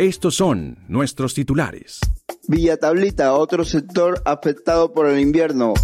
Estos 0.00 0.34
son 0.34 0.78
nuestros 0.88 1.34
titulares. 1.34 2.00
Villa 2.48 2.78
Tablita, 2.78 3.34
otro 3.34 3.66
sector 3.66 4.22
afectado 4.24 4.94
por 4.94 5.06
el 5.06 5.20
invierno. 5.20 5.74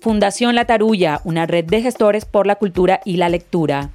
Fundación 0.00 0.54
La 0.54 0.64
Tarulla, 0.64 1.20
una 1.24 1.44
red 1.44 1.64
de 1.64 1.82
gestores 1.82 2.24
por 2.24 2.46
la 2.46 2.54
cultura 2.54 3.00
y 3.04 3.16
la 3.16 3.28
lectura. 3.28 3.90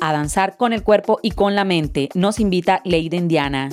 A 0.00 0.12
danzar 0.14 0.56
con 0.56 0.72
el 0.72 0.82
cuerpo 0.82 1.20
y 1.22 1.32
con 1.32 1.54
la 1.54 1.64
mente, 1.64 2.08
nos 2.14 2.40
invita 2.40 2.80
Leyden 2.86 3.24
Indiana. 3.24 3.68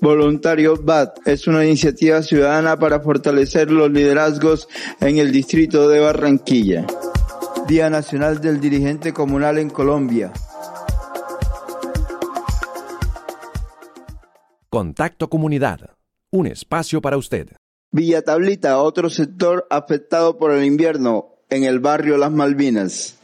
Voluntario 0.00 0.76
BAT 0.80 1.26
es 1.26 1.48
una 1.48 1.64
iniciativa 1.64 2.22
ciudadana 2.22 2.78
para 2.78 3.00
fortalecer 3.00 3.72
los 3.72 3.90
liderazgos 3.90 4.68
en 5.00 5.18
el 5.18 5.32
distrito 5.32 5.88
de 5.88 5.98
Barranquilla. 5.98 6.86
Día 7.66 7.90
Nacional 7.90 8.40
del 8.40 8.60
Dirigente 8.60 9.12
Comunal 9.12 9.58
en 9.58 9.70
Colombia. 9.70 10.32
Contacto 14.68 15.30
Comunidad, 15.30 15.92
un 16.32 16.48
espacio 16.48 17.00
para 17.00 17.16
usted. 17.16 17.50
Villa 17.92 18.22
Tablita, 18.22 18.78
otro 18.78 19.10
sector 19.10 19.64
afectado 19.70 20.38
por 20.38 20.50
el 20.50 20.64
invierno 20.64 21.36
en 21.50 21.62
el 21.62 21.78
barrio 21.78 22.18
Las 22.18 22.32
Malvinas. 22.32 23.16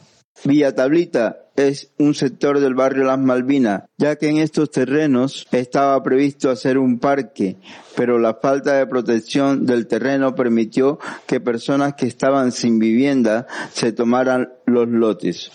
Villa 0.45 0.73
Tablita 0.73 1.49
es 1.57 1.91
un 1.99 2.15
sector 2.15 2.61
del 2.61 2.75
barrio 2.75 3.03
Las 3.03 3.19
Malvinas, 3.19 3.83
ya 3.97 4.15
que 4.15 4.29
en 4.29 4.37
estos 4.37 4.71
terrenos 4.71 5.45
estaba 5.51 6.01
previsto 6.01 6.49
hacer 6.49 6.77
un 6.77 6.97
parque, 6.97 7.57
pero 7.97 8.19
la 8.19 8.35
falta 8.35 8.75
de 8.75 8.87
protección 8.87 9.65
del 9.65 9.85
terreno 9.87 10.35
permitió 10.35 10.97
que 11.27 11.41
personas 11.41 11.95
que 11.95 12.07
estaban 12.07 12.53
sin 12.53 12.79
vivienda 12.79 13.47
se 13.73 13.91
tomaran 13.91 14.53
los 14.65 14.87
lotes 14.87 15.51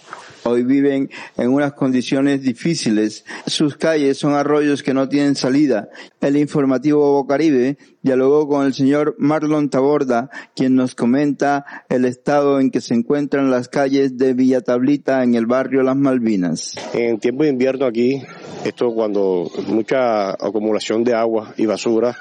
hoy 0.49 0.65
viven 0.65 1.11
en 1.37 1.51
unas 1.51 1.75
condiciones 1.75 2.43
difíciles. 2.43 3.25
Sus 3.47 3.77
calles 3.77 4.19
son 4.19 4.35
arroyos 4.35 4.83
que 4.83 4.95
no 4.95 5.09
tienen 5.09 5.35
salida. 5.35 5.89
El 6.21 6.37
informativo 6.37 7.13
Bocaribe 7.13 7.79
dialogó 8.03 8.49
con 8.49 8.67
el 8.67 8.75
señor 8.75 9.15
Marlon 9.19 9.71
Taborda, 9.71 10.31
quien 10.55 10.75
nos 10.75 10.95
comenta 10.95 11.65
el 11.89 12.05
estado 12.05 12.61
en 12.61 12.71
que 12.71 12.81
se 12.81 12.95
encuentran 12.95 13.51
las 13.51 13.69
calles 13.69 14.17
de 14.17 14.35
Villa 14.35 14.61
Tablita 14.61 15.23
en 15.23 15.35
el 15.35 15.47
barrio 15.47 15.83
Las 15.83 15.97
Malvinas. 15.97 16.75
En 16.95 17.19
tiempo 17.19 17.45
de 17.45 17.51
invierno 17.51 17.87
aquí, 17.87 18.23
esto 18.65 18.93
cuando 18.95 19.51
mucha 19.67 20.31
acumulación 20.31 21.05
de 21.05 21.15
agua 21.15 21.55
y 21.57 21.67
basura, 21.67 22.17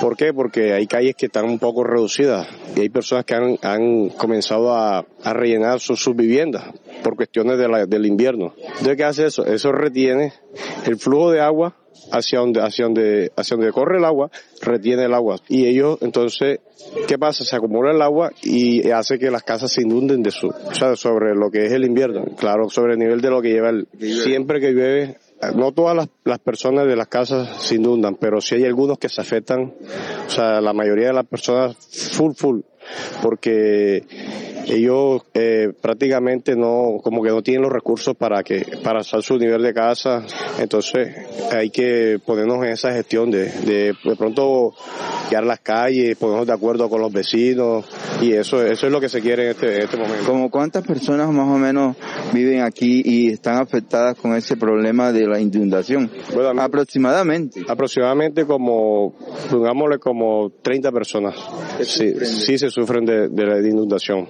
¿Por 0.00 0.16
qué? 0.16 0.32
Porque 0.32 0.72
hay 0.72 0.86
calles 0.86 1.14
que 1.16 1.26
están 1.26 1.46
un 1.46 1.58
poco 1.58 1.84
reducidas 1.84 2.46
y 2.74 2.80
hay 2.80 2.88
personas 2.88 3.24
que 3.24 3.34
han, 3.34 4.08
comenzado 4.10 4.74
a, 4.74 5.04
rellenar 5.24 5.80
sus, 5.80 6.14
viviendas 6.14 6.64
por 7.02 7.16
cuestiones 7.16 7.58
del 7.58 8.06
invierno. 8.06 8.54
Entonces, 8.58 8.96
¿qué 8.96 9.04
hace 9.04 9.26
eso? 9.26 9.44
Eso 9.44 9.72
retiene 9.72 10.32
el 10.86 10.96
flujo 10.96 11.30
de 11.30 11.40
agua 11.40 11.74
hacia 12.12 12.40
donde, 12.40 12.60
hacia 12.60 12.84
donde, 12.84 13.32
hacia 13.36 13.56
donde 13.56 13.72
corre 13.72 13.98
el 13.98 14.04
agua, 14.04 14.30
retiene 14.62 15.04
el 15.04 15.14
agua. 15.14 15.38
Y 15.48 15.66
ellos, 15.66 15.98
entonces, 16.02 16.60
¿qué 17.08 17.18
pasa? 17.18 17.44
Se 17.44 17.56
acumula 17.56 17.92
el 17.92 18.02
agua 18.02 18.32
y 18.42 18.90
hace 18.90 19.18
que 19.18 19.30
las 19.30 19.42
casas 19.42 19.72
se 19.72 19.82
inunden 19.82 20.22
de 20.22 20.30
su, 20.30 20.48
o 20.48 20.74
sea, 20.74 20.96
sobre 20.96 21.34
lo 21.34 21.50
que 21.50 21.66
es 21.66 21.72
el 21.72 21.84
invierno. 21.84 22.24
Claro, 22.36 22.68
sobre 22.68 22.94
el 22.94 22.98
nivel 22.98 23.20
de 23.20 23.30
lo 23.30 23.42
que 23.42 23.48
lleva 23.48 23.70
el, 23.70 23.88
siempre 23.98 24.60
que 24.60 24.72
llueve 24.72 25.16
no 25.54 25.72
todas 25.72 25.96
las, 25.96 26.08
las, 26.24 26.38
personas 26.38 26.86
de 26.86 26.96
las 26.96 27.08
casas 27.08 27.62
se 27.62 27.76
inundan, 27.76 28.16
pero 28.16 28.40
sí 28.40 28.56
hay 28.56 28.64
algunos 28.64 28.98
que 28.98 29.08
se 29.08 29.20
afectan, 29.20 29.74
o 30.26 30.30
sea, 30.30 30.60
la 30.60 30.72
mayoría 30.72 31.08
de 31.08 31.12
las 31.12 31.26
personas 31.26 31.76
full 32.12 32.32
full, 32.34 32.60
porque 33.22 34.04
ellos 34.66 35.22
eh, 35.34 35.72
prácticamente 35.80 36.56
no, 36.56 37.00
como 37.02 37.22
que 37.22 37.30
no 37.30 37.42
tienen 37.42 37.62
los 37.62 37.72
recursos 37.72 38.16
para 38.16 38.42
que, 38.42 38.64
para 38.82 39.00
hacer 39.00 39.22
su 39.22 39.38
nivel 39.38 39.62
de 39.62 39.74
casa, 39.74 40.24
entonces 40.58 41.14
hay 41.52 41.70
que 41.70 42.18
ponernos 42.24 42.64
en 42.64 42.70
esa 42.70 42.92
gestión 42.92 43.30
de, 43.30 43.50
de, 43.50 43.94
de 44.02 44.16
pronto 44.16 44.74
guiar 45.28 45.44
las 45.44 45.60
calles, 45.60 46.16
ponernos 46.16 46.46
de 46.46 46.52
acuerdo 46.52 46.88
con 46.88 47.00
los 47.00 47.12
vecinos 47.12 47.84
y 48.20 48.32
eso, 48.32 48.64
eso 48.64 48.86
es 48.86 48.92
lo 48.92 49.00
que 49.00 49.08
se 49.08 49.20
quiere 49.20 49.44
en 49.44 49.50
este, 49.50 49.76
en 49.76 49.82
este 49.82 49.96
momento. 49.96 50.24
¿Como 50.26 50.50
cuántas 50.50 50.86
personas 50.86 51.30
más 51.30 51.48
o 51.48 51.58
menos 51.58 51.96
viven 52.32 52.62
aquí 52.62 53.02
y 53.04 53.28
están 53.28 53.60
afectadas 53.60 54.16
con 54.16 54.34
ese 54.34 54.56
problema 54.56 55.12
de 55.12 55.26
la 55.26 55.40
inundación? 55.40 56.10
aproximadamente. 56.58 57.62
Aproximadamente 57.68 58.46
como, 58.46 59.14
pongámosle 59.50 59.98
como 59.98 60.50
30 60.62 60.92
personas. 60.92 61.36
Sí, 61.82 62.14
sí 62.24 62.58
se 62.58 62.70
sufren 62.70 63.04
de, 63.04 63.28
de 63.28 63.46
la 63.46 63.58
inundación. 63.58 64.28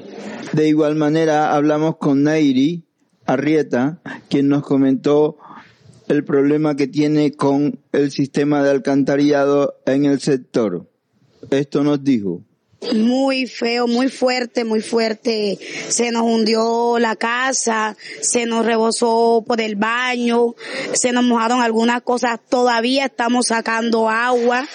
De 0.52 0.68
igual 0.68 0.96
manera, 0.96 1.54
hablamos 1.54 1.96
con 1.96 2.22
Nairi 2.22 2.84
Arrieta, 3.24 4.00
quien 4.28 4.48
nos 4.48 4.62
comentó 4.62 5.38
el 6.08 6.24
problema 6.24 6.76
que 6.76 6.86
tiene 6.86 7.32
con 7.32 7.80
el 7.92 8.10
sistema 8.10 8.62
de 8.62 8.70
alcantarillado 8.70 9.74
en 9.86 10.04
el 10.04 10.20
sector. 10.20 10.88
Esto 11.50 11.82
nos 11.82 12.02
dijo 12.02 12.42
muy 12.92 13.46
feo, 13.46 13.86
muy 13.86 14.08
fuerte, 14.08 14.64
muy 14.64 14.80
fuerte. 14.80 15.58
Se 15.88 16.10
nos 16.10 16.22
hundió 16.22 16.98
la 16.98 17.16
casa, 17.16 17.96
se 18.20 18.46
nos 18.46 18.64
rebosó 18.64 19.44
por 19.46 19.60
el 19.60 19.76
baño, 19.76 20.54
se 20.92 21.12
nos 21.12 21.24
mojaron 21.24 21.62
algunas 21.62 22.02
cosas. 22.02 22.38
Todavía 22.48 23.06
estamos 23.06 23.46
sacando 23.46 24.08
agua 24.08 24.66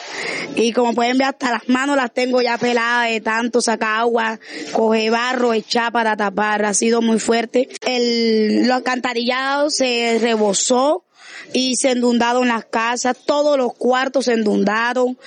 y 0.56 0.74
como 0.74 0.94
pueden 0.94 1.18
ver 1.18 1.28
hasta 1.28 1.52
las 1.52 1.70
manos 1.70 1.96
las 1.96 2.14
tengo 2.14 2.42
ya 2.42 2.58
peladas 2.58 3.10
de 3.10 3.22
tanto 3.22 3.62
sacar 3.62 4.00
agua, 4.02 4.40
coge 4.72 5.10
barro, 5.10 5.54
echar 5.54 5.92
para 5.92 6.16
tapar. 6.16 6.66
Ha 6.66 6.74
sido 6.74 7.02
muy 7.02 7.20
fuerte. 7.20 7.70
El, 7.86 8.68
lo 8.68 8.76
alcantarillado 8.76 9.70
se 9.70 10.18
rebosó 10.22 11.06
y 11.54 11.76
se 11.76 11.92
inundaron 11.92 12.48
las 12.48 12.66
casas, 12.66 13.18
todos 13.26 13.58
los 13.58 13.74
cuartos 13.74 14.26
se 14.26 14.34
inundaron, 14.34 15.18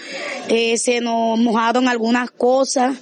eh, 0.48 0.78
se 0.78 1.00
nos 1.00 1.38
mojaron 1.38 1.88
algunas 1.88 2.30
cosas 2.30 2.96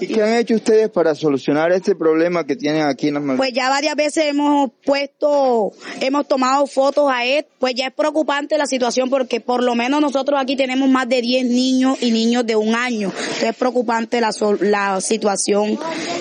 ¿Y 0.00 0.06
qué 0.08 0.22
han 0.22 0.34
hecho 0.34 0.54
ustedes 0.54 0.90
para 0.90 1.14
solucionar 1.14 1.72
este 1.72 1.94
problema 1.94 2.44
que 2.44 2.56
tienen 2.56 2.82
aquí 2.82 3.08
en 3.08 3.14
las 3.14 3.36
Pues 3.36 3.52
ya 3.52 3.68
varias 3.70 3.94
veces 3.94 4.26
hemos 4.26 4.70
puesto, 4.84 5.72
hemos 6.00 6.28
tomado 6.28 6.66
fotos 6.66 7.10
a 7.10 7.24
él, 7.24 7.46
pues 7.58 7.74
ya 7.74 7.86
es 7.86 7.94
preocupante 7.94 8.58
la 8.58 8.66
situación 8.66 9.08
porque 9.08 9.40
por 9.40 9.62
lo 9.62 9.74
menos 9.74 10.00
nosotros 10.00 10.38
aquí 10.40 10.56
tenemos 10.56 10.88
más 10.88 11.08
de 11.08 11.22
10 11.22 11.46
niños 11.46 11.98
y 12.02 12.10
niños 12.10 12.46
de 12.46 12.56
un 12.56 12.74
año. 12.74 13.10
Entonces 13.16 13.50
es 13.50 13.56
preocupante 13.56 14.20
la, 14.20 14.30
la 14.60 15.00
situación 15.00 15.78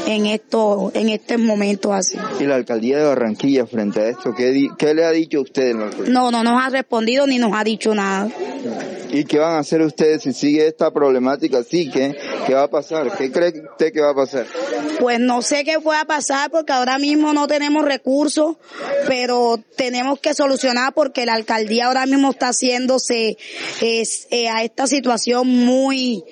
en 0.08 0.26
esto, 0.26 0.92
en 0.94 1.10
estos 1.10 1.40
momentos 1.40 1.92
así. 1.92 2.18
¿Y 2.40 2.46
la 2.46 2.56
alcaldía 2.56 2.98
de 3.00 3.06
Barranquilla 3.06 3.66
frente 3.66 4.02
a 4.02 4.10
esto, 4.10 4.34
qué, 4.36 4.70
qué 4.78 4.94
le 4.94 5.04
ha 5.04 5.12
dicho 5.12 5.40
a 5.40 5.42
ustedes? 5.42 5.76
No, 6.08 6.32
no 6.32 6.44
nos 6.44 6.64
ha 6.64 6.70
respondido 6.70 7.28
ni 7.28 7.38
nos 7.40 7.52
ha 7.54 7.64
dicho 7.64 7.94
nada. 7.94 8.30
¿Y 9.12 9.24
qué 9.26 9.40
van 9.40 9.54
a 9.54 9.60
hacer 9.60 9.82
ustedes 9.82 10.24
si 10.24 10.34
sigue 10.34 10.68
esta 10.68 10.92
problemática 10.92 11.60
así? 11.60 11.90
¿Qué, 11.90 12.16
¿Qué 12.46 12.54
va 12.54 12.64
a 12.64 12.70
pasar? 12.70 13.12
¿Qué 13.18 13.32
cree 13.32 13.54
usted 13.72 13.92
que 13.92 14.02
va 14.02 14.12
a 14.12 14.16
pasar? 14.16 14.46
Pues 15.00 15.20
no 15.20 15.42
sé 15.42 15.64
qué 15.64 15.80
pueda 15.80 16.06
pasar 16.06 16.52
porque 16.52 16.74
ahora 16.74 16.98
mismo 17.00 17.34
no 17.34 17.48
tenemos 17.48 17.84
recursos, 17.84 18.58
pero 19.08 19.60
tenemos 19.76 20.20
que 20.20 20.34
solucionar 20.34 20.94
porque 20.94 21.26
la 21.26 21.34
alcaldía 21.34 21.88
ahora 21.88 22.06
mismo 22.06 22.32
está 22.32 22.50
haciéndose 22.50 23.38
eh, 23.82 24.50
a 24.50 24.64
esta 24.64 24.88
situación 24.88 25.48
muy 25.48 26.24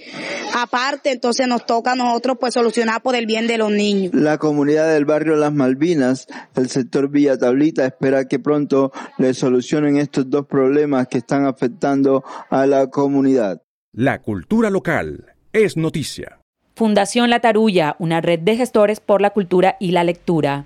aparte, 0.54 1.12
entonces 1.12 1.48
nos 1.48 1.66
toca 1.66 1.94
a 1.94 1.96
nosotros 1.96 2.38
pues 2.40 2.54
solucionar 2.54 3.02
por 3.02 3.16
el 3.16 3.26
bien 3.26 3.48
de 3.48 3.58
los 3.58 3.72
niños. 3.72 4.14
La 4.14 4.38
comunidad 4.38 4.94
del 4.94 5.06
barrio 5.06 5.36
Las 5.36 5.54
Malvinas, 5.54 6.28
el 6.56 6.70
sector 6.70 7.10
Villa 7.10 7.38
Tablita, 7.38 7.86
espera 7.86 8.28
que 8.28 8.40
pronto 8.40 8.92
le 9.18 9.34
solucionen 9.34 9.98
estos 9.98 10.30
dos 10.30 10.46
problemas 10.46 11.08
que 11.08 11.18
están 11.18 11.46
afectando 11.46 12.24
a 12.50 12.66
la 12.66 12.88
comunidad. 12.88 13.62
La 13.92 14.22
cultura 14.22 14.70
local 14.70 15.33
es 15.54 15.78
noticia. 15.78 16.40
Fundación 16.76 17.30
La 17.30 17.40
Tarulla, 17.40 17.96
una 18.00 18.20
red 18.20 18.40
de 18.40 18.58
gestores 18.58 19.00
por 19.00 19.22
la 19.22 19.30
cultura 19.30 19.78
y 19.80 19.92
la 19.92 20.04
lectura. 20.04 20.66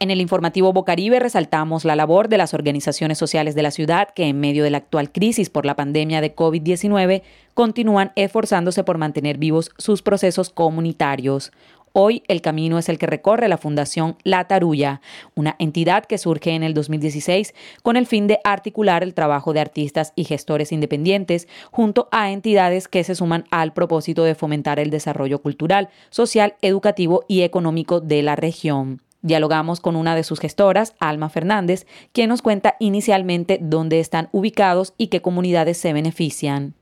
En 0.00 0.10
el 0.10 0.20
informativo 0.20 0.72
Bocaribe 0.72 1.20
resaltamos 1.20 1.84
la 1.84 1.94
labor 1.94 2.28
de 2.28 2.36
las 2.36 2.52
organizaciones 2.52 3.16
sociales 3.16 3.54
de 3.54 3.62
la 3.62 3.70
ciudad 3.70 4.08
que 4.10 4.24
en 4.24 4.40
medio 4.40 4.64
de 4.64 4.70
la 4.70 4.78
actual 4.78 5.12
crisis 5.12 5.48
por 5.48 5.64
la 5.64 5.76
pandemia 5.76 6.20
de 6.20 6.34
COVID-19 6.34 7.22
continúan 7.54 8.10
esforzándose 8.16 8.82
por 8.82 8.98
mantener 8.98 9.38
vivos 9.38 9.70
sus 9.78 10.02
procesos 10.02 10.50
comunitarios. 10.50 11.52
Hoy 11.96 12.24
el 12.26 12.40
camino 12.40 12.76
es 12.76 12.88
el 12.88 12.98
que 12.98 13.06
recorre 13.06 13.48
la 13.48 13.56
Fundación 13.56 14.16
La 14.24 14.48
Tarulla, 14.48 15.00
una 15.36 15.54
entidad 15.60 16.04
que 16.06 16.18
surge 16.18 16.50
en 16.50 16.64
el 16.64 16.74
2016 16.74 17.54
con 17.84 17.96
el 17.96 18.06
fin 18.06 18.26
de 18.26 18.40
articular 18.42 19.04
el 19.04 19.14
trabajo 19.14 19.52
de 19.52 19.60
artistas 19.60 20.12
y 20.16 20.24
gestores 20.24 20.72
independientes 20.72 21.46
junto 21.70 22.08
a 22.10 22.32
entidades 22.32 22.88
que 22.88 23.04
se 23.04 23.14
suman 23.14 23.44
al 23.52 23.74
propósito 23.74 24.24
de 24.24 24.34
fomentar 24.34 24.80
el 24.80 24.90
desarrollo 24.90 25.40
cultural, 25.40 25.88
social, 26.10 26.56
educativo 26.62 27.24
y 27.28 27.42
económico 27.42 28.00
de 28.00 28.24
la 28.24 28.34
región. 28.34 29.00
Dialogamos 29.22 29.78
con 29.78 29.94
una 29.94 30.16
de 30.16 30.24
sus 30.24 30.40
gestoras, 30.40 30.96
Alma 30.98 31.28
Fernández, 31.28 31.86
quien 32.10 32.28
nos 32.28 32.42
cuenta 32.42 32.74
inicialmente 32.80 33.60
dónde 33.62 34.00
están 34.00 34.30
ubicados 34.32 34.94
y 34.98 35.06
qué 35.06 35.22
comunidades 35.22 35.78
se 35.78 35.92
benefician 35.92 36.74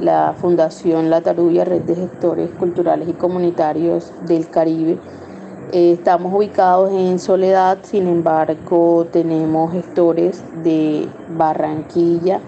la 0.00 0.34
Fundación 0.40 1.10
La 1.10 1.20
Tarulla, 1.20 1.64
Red 1.64 1.82
de 1.82 1.94
Gestores 1.94 2.50
Culturales 2.50 3.08
y 3.08 3.12
Comunitarios 3.12 4.12
del 4.26 4.48
Caribe. 4.48 4.98
Eh, 5.72 5.92
estamos 5.92 6.32
ubicados 6.34 6.90
en 6.92 7.18
Soledad, 7.18 7.78
sin 7.82 8.08
embargo 8.08 9.06
tenemos 9.12 9.72
gestores 9.72 10.42
de 10.64 11.08
Barranquilla 11.28 12.40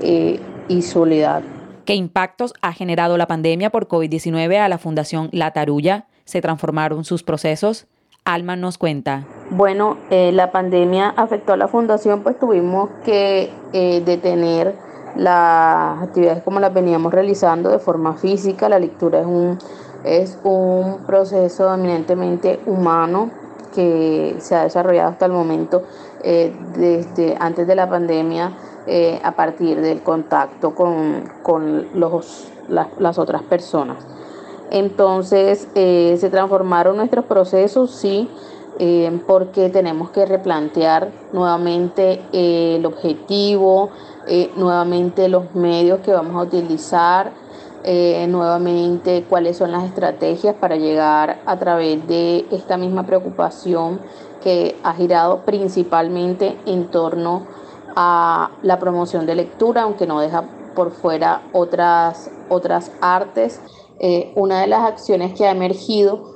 eh, 0.00 0.40
y 0.68 0.82
Soledad. 0.82 1.42
¿Qué 1.84 1.94
impactos 1.94 2.52
ha 2.62 2.72
generado 2.72 3.16
la 3.16 3.26
pandemia 3.26 3.70
por 3.70 3.88
COVID-19 3.88 4.58
a 4.58 4.68
la 4.68 4.78
Fundación 4.78 5.28
La 5.32 5.52
Tarulla? 5.52 6.06
¿Se 6.24 6.40
transformaron 6.40 7.04
sus 7.04 7.22
procesos? 7.22 7.86
Alma 8.24 8.56
nos 8.56 8.76
cuenta. 8.76 9.24
Bueno, 9.50 9.96
eh, 10.10 10.32
la 10.32 10.50
pandemia 10.50 11.10
afectó 11.16 11.52
a 11.52 11.56
la 11.56 11.68
fundación, 11.68 12.22
pues 12.22 12.38
tuvimos 12.38 12.90
que 13.04 13.50
detener 13.72 14.74
las 15.16 16.02
actividades 16.02 16.42
como 16.42 16.60
las 16.60 16.72
veníamos 16.72 17.12
realizando 17.12 17.70
de 17.70 17.78
forma 17.78 18.14
física. 18.14 18.68
La 18.68 18.78
lectura 18.78 19.20
es 19.20 19.26
un, 19.26 19.58
es 20.04 20.38
un 20.44 20.98
proceso 21.06 21.72
eminentemente 21.72 22.60
humano 22.66 23.30
que 23.74 24.36
se 24.38 24.54
ha 24.54 24.62
desarrollado 24.62 25.10
hasta 25.10 25.26
el 25.26 25.32
momento 25.32 25.82
eh, 26.22 26.54
desde 26.76 27.36
antes 27.38 27.66
de 27.66 27.74
la 27.74 27.88
pandemia 27.88 28.52
eh, 28.86 29.20
a 29.22 29.32
partir 29.32 29.80
del 29.80 30.02
contacto 30.02 30.74
con, 30.74 31.88
los, 31.94 32.48
las, 32.68 33.18
otras 33.18 33.42
personas. 33.42 33.98
Entonces 34.70 35.68
eh, 35.74 36.16
se 36.18 36.30
transformaron 36.30 36.96
nuestros 36.96 37.24
procesos, 37.26 37.90
sí, 37.90 38.30
porque 39.26 39.70
tenemos 39.70 40.10
que 40.10 40.26
replantear 40.26 41.10
nuevamente 41.32 42.20
el 42.32 42.84
objetivo, 42.84 43.90
eh, 44.26 44.50
nuevamente 44.56 45.28
los 45.28 45.54
medios 45.54 46.00
que 46.00 46.12
vamos 46.12 46.34
a 46.34 46.40
utilizar, 46.40 47.32
eh, 47.84 48.26
nuevamente 48.28 49.24
cuáles 49.28 49.56
son 49.56 49.70
las 49.70 49.84
estrategias 49.84 50.56
para 50.56 50.74
llegar 50.74 51.38
a 51.46 51.56
través 51.56 52.04
de 52.08 52.44
esta 52.50 52.76
misma 52.76 53.06
preocupación 53.06 54.00
que 54.42 54.76
ha 54.82 54.92
girado 54.94 55.42
principalmente 55.44 56.56
en 56.66 56.88
torno 56.88 57.46
a 57.94 58.50
la 58.62 58.80
promoción 58.80 59.24
de 59.24 59.36
lectura, 59.36 59.82
aunque 59.82 60.06
no 60.06 60.18
deja 60.20 60.42
por 60.74 60.90
fuera 60.90 61.42
otras, 61.52 62.30
otras 62.48 62.90
artes. 63.00 63.60
Eh, 64.00 64.32
una 64.34 64.60
de 64.60 64.66
las 64.66 64.80
acciones 64.80 65.34
que 65.34 65.46
ha 65.46 65.52
emergido 65.52 66.35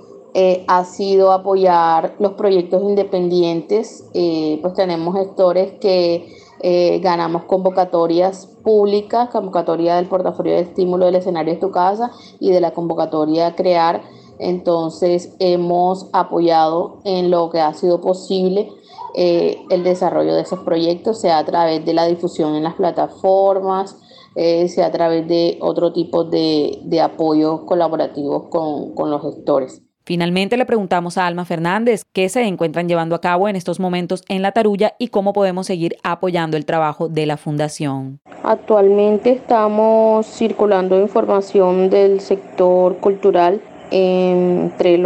ha 0.67 0.85
sido 0.85 1.33
apoyar 1.33 2.15
los 2.19 2.33
proyectos 2.33 2.83
independientes, 2.83 4.05
pues 4.13 4.75
tenemos 4.75 5.17
gestores 5.17 5.73
que 5.81 6.29
eh, 6.63 6.99
ganamos 7.03 7.45
convocatorias 7.45 8.47
públicas, 8.63 9.31
convocatoria 9.31 9.97
del 9.97 10.09
portafolio 10.09 10.53
de 10.53 10.61
estímulo 10.61 11.07
del 11.07 11.15
escenario 11.15 11.55
de 11.55 11.61
tu 11.61 11.71
casa 11.71 12.11
y 12.39 12.51
de 12.51 12.61
la 12.61 12.73
convocatoria 12.73 13.55
Crear. 13.55 14.03
Entonces 14.39 15.35
hemos 15.39 16.09
apoyado 16.13 17.01
en 17.05 17.31
lo 17.31 17.49
que 17.49 17.61
ha 17.61 17.73
sido 17.73 18.03
posible 18.03 18.69
eh, 19.15 19.63
el 19.71 19.85
desarrollo 19.85 20.35
de 20.35 20.43
esos 20.43 20.61
proyectos, 20.61 21.21
sea 21.21 21.39
a 21.39 21.45
través 21.47 21.85
de 21.85 21.95
la 21.95 22.07
difusión 22.07 22.55
en 22.55 22.63
las 22.63 22.75
plataformas, 22.75 23.97
eh, 24.37 24.69
sea 24.69 24.87
a 24.87 24.93
través 24.93 25.27
de 25.29 25.59
otro 25.63 25.95
tipo 25.95 26.25
de, 26.25 26.79
de 26.85 27.01
apoyos 27.01 27.63
colaborativos 27.63 28.45
con, 28.51 28.95
con 28.95 29.11
los 29.11 29.23
gestores. 29.23 29.83
Finalmente 30.11 30.57
le 30.57 30.67
preguntamos 30.67 31.19
a 31.19 31.29
Alma 31.29 31.45
Fernández 31.45 32.03
qué 32.13 32.29
se 32.29 32.43
encuentran 32.43 32.89
llevando 32.89 33.15
a 33.15 33.21
cabo 33.21 33.49
en 33.49 33.55
estos 33.55 33.79
momentos 33.79 34.25
en 34.29 34.43
La 34.43 34.51
Tarulla 34.51 34.95
y 34.99 35.07
cómo 35.07 35.33
podemos 35.33 35.69
seguir 35.69 35.95
apoyando 36.03 36.57
el 36.57 36.65
trabajo 36.65 37.09
de 37.09 37.27
la 37.27 37.37
Fundación. 37.37 38.19
Actualmente 38.43 39.31
estamos 39.31 40.27
circulando 40.27 41.01
información 41.01 41.91
del 41.91 42.19
sector 42.19 42.97
cultural 42.97 43.61
entre, 43.93 45.01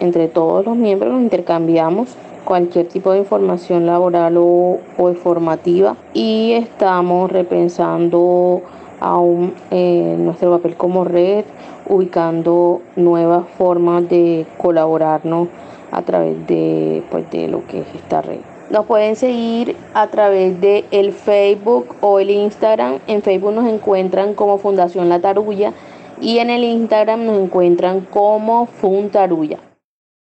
entre 0.00 0.28
todos 0.28 0.64
los 0.64 0.74
miembros, 0.74 1.12
nos 1.12 1.20
intercambiamos 1.20 2.16
cualquier 2.46 2.88
tipo 2.88 3.12
de 3.12 3.18
información 3.18 3.84
laboral 3.84 4.38
o, 4.38 4.78
informativa 5.00 5.98
y 6.14 6.52
estamos 6.52 7.30
repensando 7.30 8.62
aún 9.00 9.54
eh, 9.70 10.16
nuestro 10.18 10.50
papel 10.50 10.76
como 10.76 11.04
red 11.04 11.44
ubicando 11.86 12.82
nuevas 12.96 13.48
formas 13.56 14.08
de 14.08 14.46
colaborarnos 14.56 15.48
a 15.90 16.02
través 16.02 16.46
de, 16.46 17.02
pues, 17.10 17.30
de 17.30 17.48
lo 17.48 17.66
que 17.66 17.80
es 17.80 17.86
esta 17.94 18.22
red. 18.22 18.40
Nos 18.70 18.84
pueden 18.84 19.16
seguir 19.16 19.76
a 19.94 20.08
través 20.08 20.60
de 20.60 20.84
el 20.90 21.12
Facebook 21.12 21.96
o 22.02 22.20
el 22.20 22.28
Instagram. 22.28 22.98
En 23.06 23.22
Facebook 23.22 23.54
nos 23.54 23.66
encuentran 23.66 24.34
como 24.34 24.58
Fundación 24.58 25.08
La 25.08 25.20
Tarulla 25.20 25.72
y 26.20 26.38
en 26.38 26.50
el 26.50 26.64
Instagram 26.64 27.24
nos 27.24 27.38
encuentran 27.38 28.02
como 28.02 28.66
Funtarulla. 28.66 29.60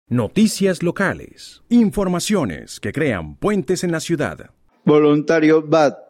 Noticias 0.07 0.81
locales. 0.81 1.63
Informaciones 1.67 2.79
que 2.79 2.93
crean 2.93 3.35
puentes 3.35 3.83
en 3.83 3.91
la 3.91 3.99
ciudad. 3.99 4.51
Voluntario 4.85 5.61
BAT 5.61 6.06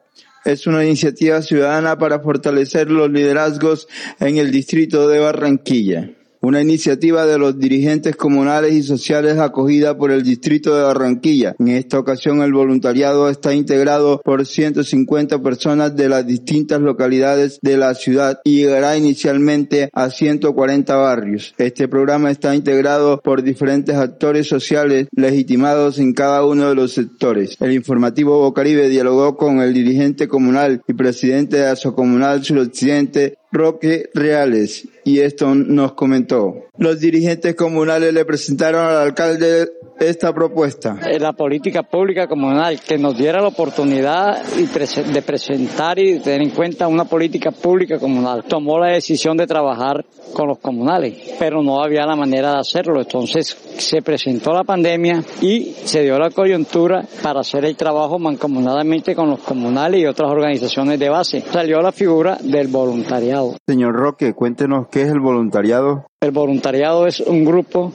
es 0.51 0.67
una 0.67 0.83
iniciativa 0.83 1.41
ciudadana 1.41 1.97
para 1.97 2.19
fortalecer 2.19 2.89
los 2.89 3.09
liderazgos 3.11 3.87
en 4.19 4.37
el 4.37 4.51
distrito 4.51 5.07
de 5.07 5.19
Barranquilla 5.19 6.16
una 6.41 6.61
iniciativa 6.61 7.25
de 7.25 7.37
los 7.37 7.59
dirigentes 7.59 8.15
comunales 8.15 8.73
y 8.73 8.83
sociales 8.83 9.37
acogida 9.37 9.97
por 9.97 10.11
el 10.11 10.23
Distrito 10.23 10.75
de 10.75 10.83
Barranquilla. 10.83 11.55
En 11.59 11.69
esta 11.69 11.99
ocasión 11.99 12.41
el 12.41 12.53
voluntariado 12.53 13.29
está 13.29 13.53
integrado 13.53 14.21
por 14.23 14.45
150 14.45 15.41
personas 15.41 15.95
de 15.95 16.09
las 16.09 16.25
distintas 16.25 16.81
localidades 16.81 17.59
de 17.61 17.77
la 17.77 17.93
ciudad 17.93 18.39
y 18.43 18.57
llegará 18.57 18.97
inicialmente 18.97 19.89
a 19.93 20.09
140 20.09 20.95
barrios. 20.95 21.53
Este 21.57 21.87
programa 21.87 22.31
está 22.31 22.55
integrado 22.55 23.19
por 23.21 23.43
diferentes 23.43 23.95
actores 23.95 24.47
sociales 24.47 25.07
legitimados 25.11 25.99
en 25.99 26.13
cada 26.13 26.45
uno 26.45 26.69
de 26.69 26.75
los 26.75 26.93
sectores. 26.93 27.57
El 27.59 27.73
informativo 27.73 28.39
Bocaribe 28.39 28.89
dialogó 28.89 29.37
con 29.37 29.59
el 29.61 29.73
dirigente 29.73 30.27
comunal 30.27 30.81
y 30.87 30.93
presidente 30.93 31.57
de 31.57 31.67
Asocomunal 31.67 32.43
Suroccidente, 32.43 33.37
Roque 33.51 34.09
Reales 34.13 34.87
y 35.07 35.21
esto 35.21 35.55
nos 35.55 35.93
comentó. 35.93 36.65
Los 36.77 36.99
dirigentes 36.99 37.55
comunales 37.55 38.13
le 38.13 38.25
presentaron 38.25 38.85
al 38.85 38.97
alcalde 38.97 39.69
esta 39.99 40.33
propuesta. 40.33 40.97
Eh, 41.05 41.19
la 41.19 41.33
política 41.33 41.83
pública 41.83 42.27
comunal 42.27 42.79
que 42.79 42.97
nos 42.97 43.17
diera 43.17 43.41
la 43.41 43.47
oportunidad 43.47 44.43
de 44.43 45.21
presentar 45.21 45.99
y 45.99 46.13
de 46.13 46.19
tener 46.19 46.41
en 46.41 46.49
cuenta 46.51 46.87
una 46.87 47.05
política 47.05 47.51
pública 47.51 47.99
comunal. 47.99 48.43
Tomó 48.43 48.79
la 48.79 48.93
decisión 48.93 49.37
de 49.37 49.47
trabajar 49.47 50.05
con 50.33 50.47
los 50.47 50.59
comunales, 50.59 51.35
pero 51.39 51.63
no 51.63 51.81
había 51.81 52.05
la 52.05 52.15
manera 52.15 52.53
de 52.53 52.59
hacerlo. 52.59 52.99
Entonces 52.99 53.57
se 53.77 54.01
presentó 54.01 54.53
la 54.53 54.63
pandemia 54.63 55.23
y 55.41 55.73
se 55.85 56.03
dio 56.03 56.17
la 56.19 56.29
coyuntura 56.29 57.03
para 57.23 57.41
hacer 57.41 57.65
el 57.65 57.75
trabajo 57.75 58.19
mancomunadamente 58.19 59.15
con 59.15 59.29
los 59.29 59.39
comunales 59.39 60.01
y 60.01 60.05
otras 60.05 60.29
organizaciones 60.31 60.99
de 60.99 61.09
base. 61.09 61.41
Salió 61.41 61.81
la 61.81 61.91
figura 61.91 62.37
del 62.41 62.67
voluntariado. 62.67 63.55
Señor 63.67 63.95
Roque, 63.95 64.33
cuéntenos 64.33 64.87
qué 64.89 65.03
es 65.03 65.09
el 65.09 65.19
voluntariado. 65.19 66.05
El 66.19 66.31
voluntariado 66.31 67.05
es 67.05 67.19
un 67.19 67.45
grupo 67.45 67.93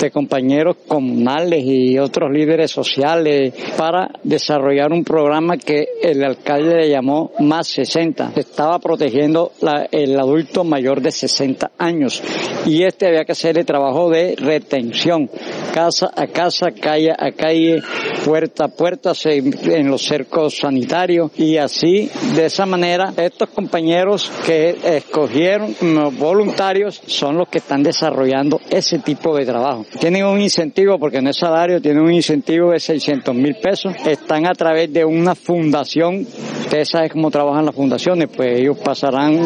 de 0.00 0.12
compañeros 0.12 0.76
comunales 0.86 1.64
y 1.64 1.98
otros 1.98 2.30
líderes 2.30 2.70
sociales 2.70 3.52
para 3.76 4.12
desarrollar 4.22 4.92
un 4.92 5.02
programa 5.02 5.56
que 5.56 5.88
el 6.00 6.22
alcalde 6.22 6.76
le 6.76 6.90
llamó 6.90 7.32
Más 7.40 7.66
60. 7.66 8.32
Estaba 8.36 8.78
protegiendo 8.78 9.50
el 9.90 10.20
adulto 10.20 10.62
mayor 10.62 11.00
de 11.00 11.10
60 11.10 11.72
años 11.78 12.22
y 12.64 12.84
este 12.84 13.08
había 13.08 13.24
que 13.24 13.32
hacer 13.32 13.58
el 13.58 13.66
trabajo 13.66 14.08
de 14.08 14.36
retención, 14.36 15.28
casa 15.72 16.12
a 16.14 16.28
casa, 16.28 16.70
calle 16.70 17.10
a 17.10 17.32
calle, 17.32 17.82
puerta 18.24 18.66
a 18.66 18.68
puerta 18.68 19.12
en 19.24 19.88
los 19.88 20.02
cercos 20.02 20.58
sanitarios 20.58 21.32
y 21.36 21.56
así 21.56 22.08
de 22.36 22.46
esa 22.46 22.66
manera 22.66 23.12
estos 23.16 23.48
compañeros 23.50 24.30
que 24.46 24.76
escogieron 24.84 25.74
voluntarios 26.16 27.02
son 27.06 27.38
los 27.38 27.48
que 27.48 27.63
están 27.64 27.82
desarrollando 27.82 28.60
ese 28.68 28.98
tipo 28.98 29.34
de 29.34 29.46
trabajo. 29.46 29.86
Tienen 29.98 30.26
un 30.26 30.38
incentivo, 30.38 30.98
porque 30.98 31.22
no 31.22 31.30
es 31.30 31.38
salario, 31.38 31.80
tienen 31.80 32.02
un 32.02 32.12
incentivo 32.12 32.72
de 32.72 32.78
600 32.78 33.34
mil 33.34 33.56
pesos. 33.56 33.94
Están 34.04 34.46
a 34.46 34.52
través 34.52 34.92
de 34.92 35.02
una 35.02 35.34
fundación. 35.34 36.26
Ustedes 36.60 36.90
saben 36.90 37.08
cómo 37.08 37.30
trabajan 37.30 37.64
las 37.64 37.74
fundaciones, 37.74 38.28
pues 38.34 38.60
ellos 38.60 38.76
pasarán 38.78 39.38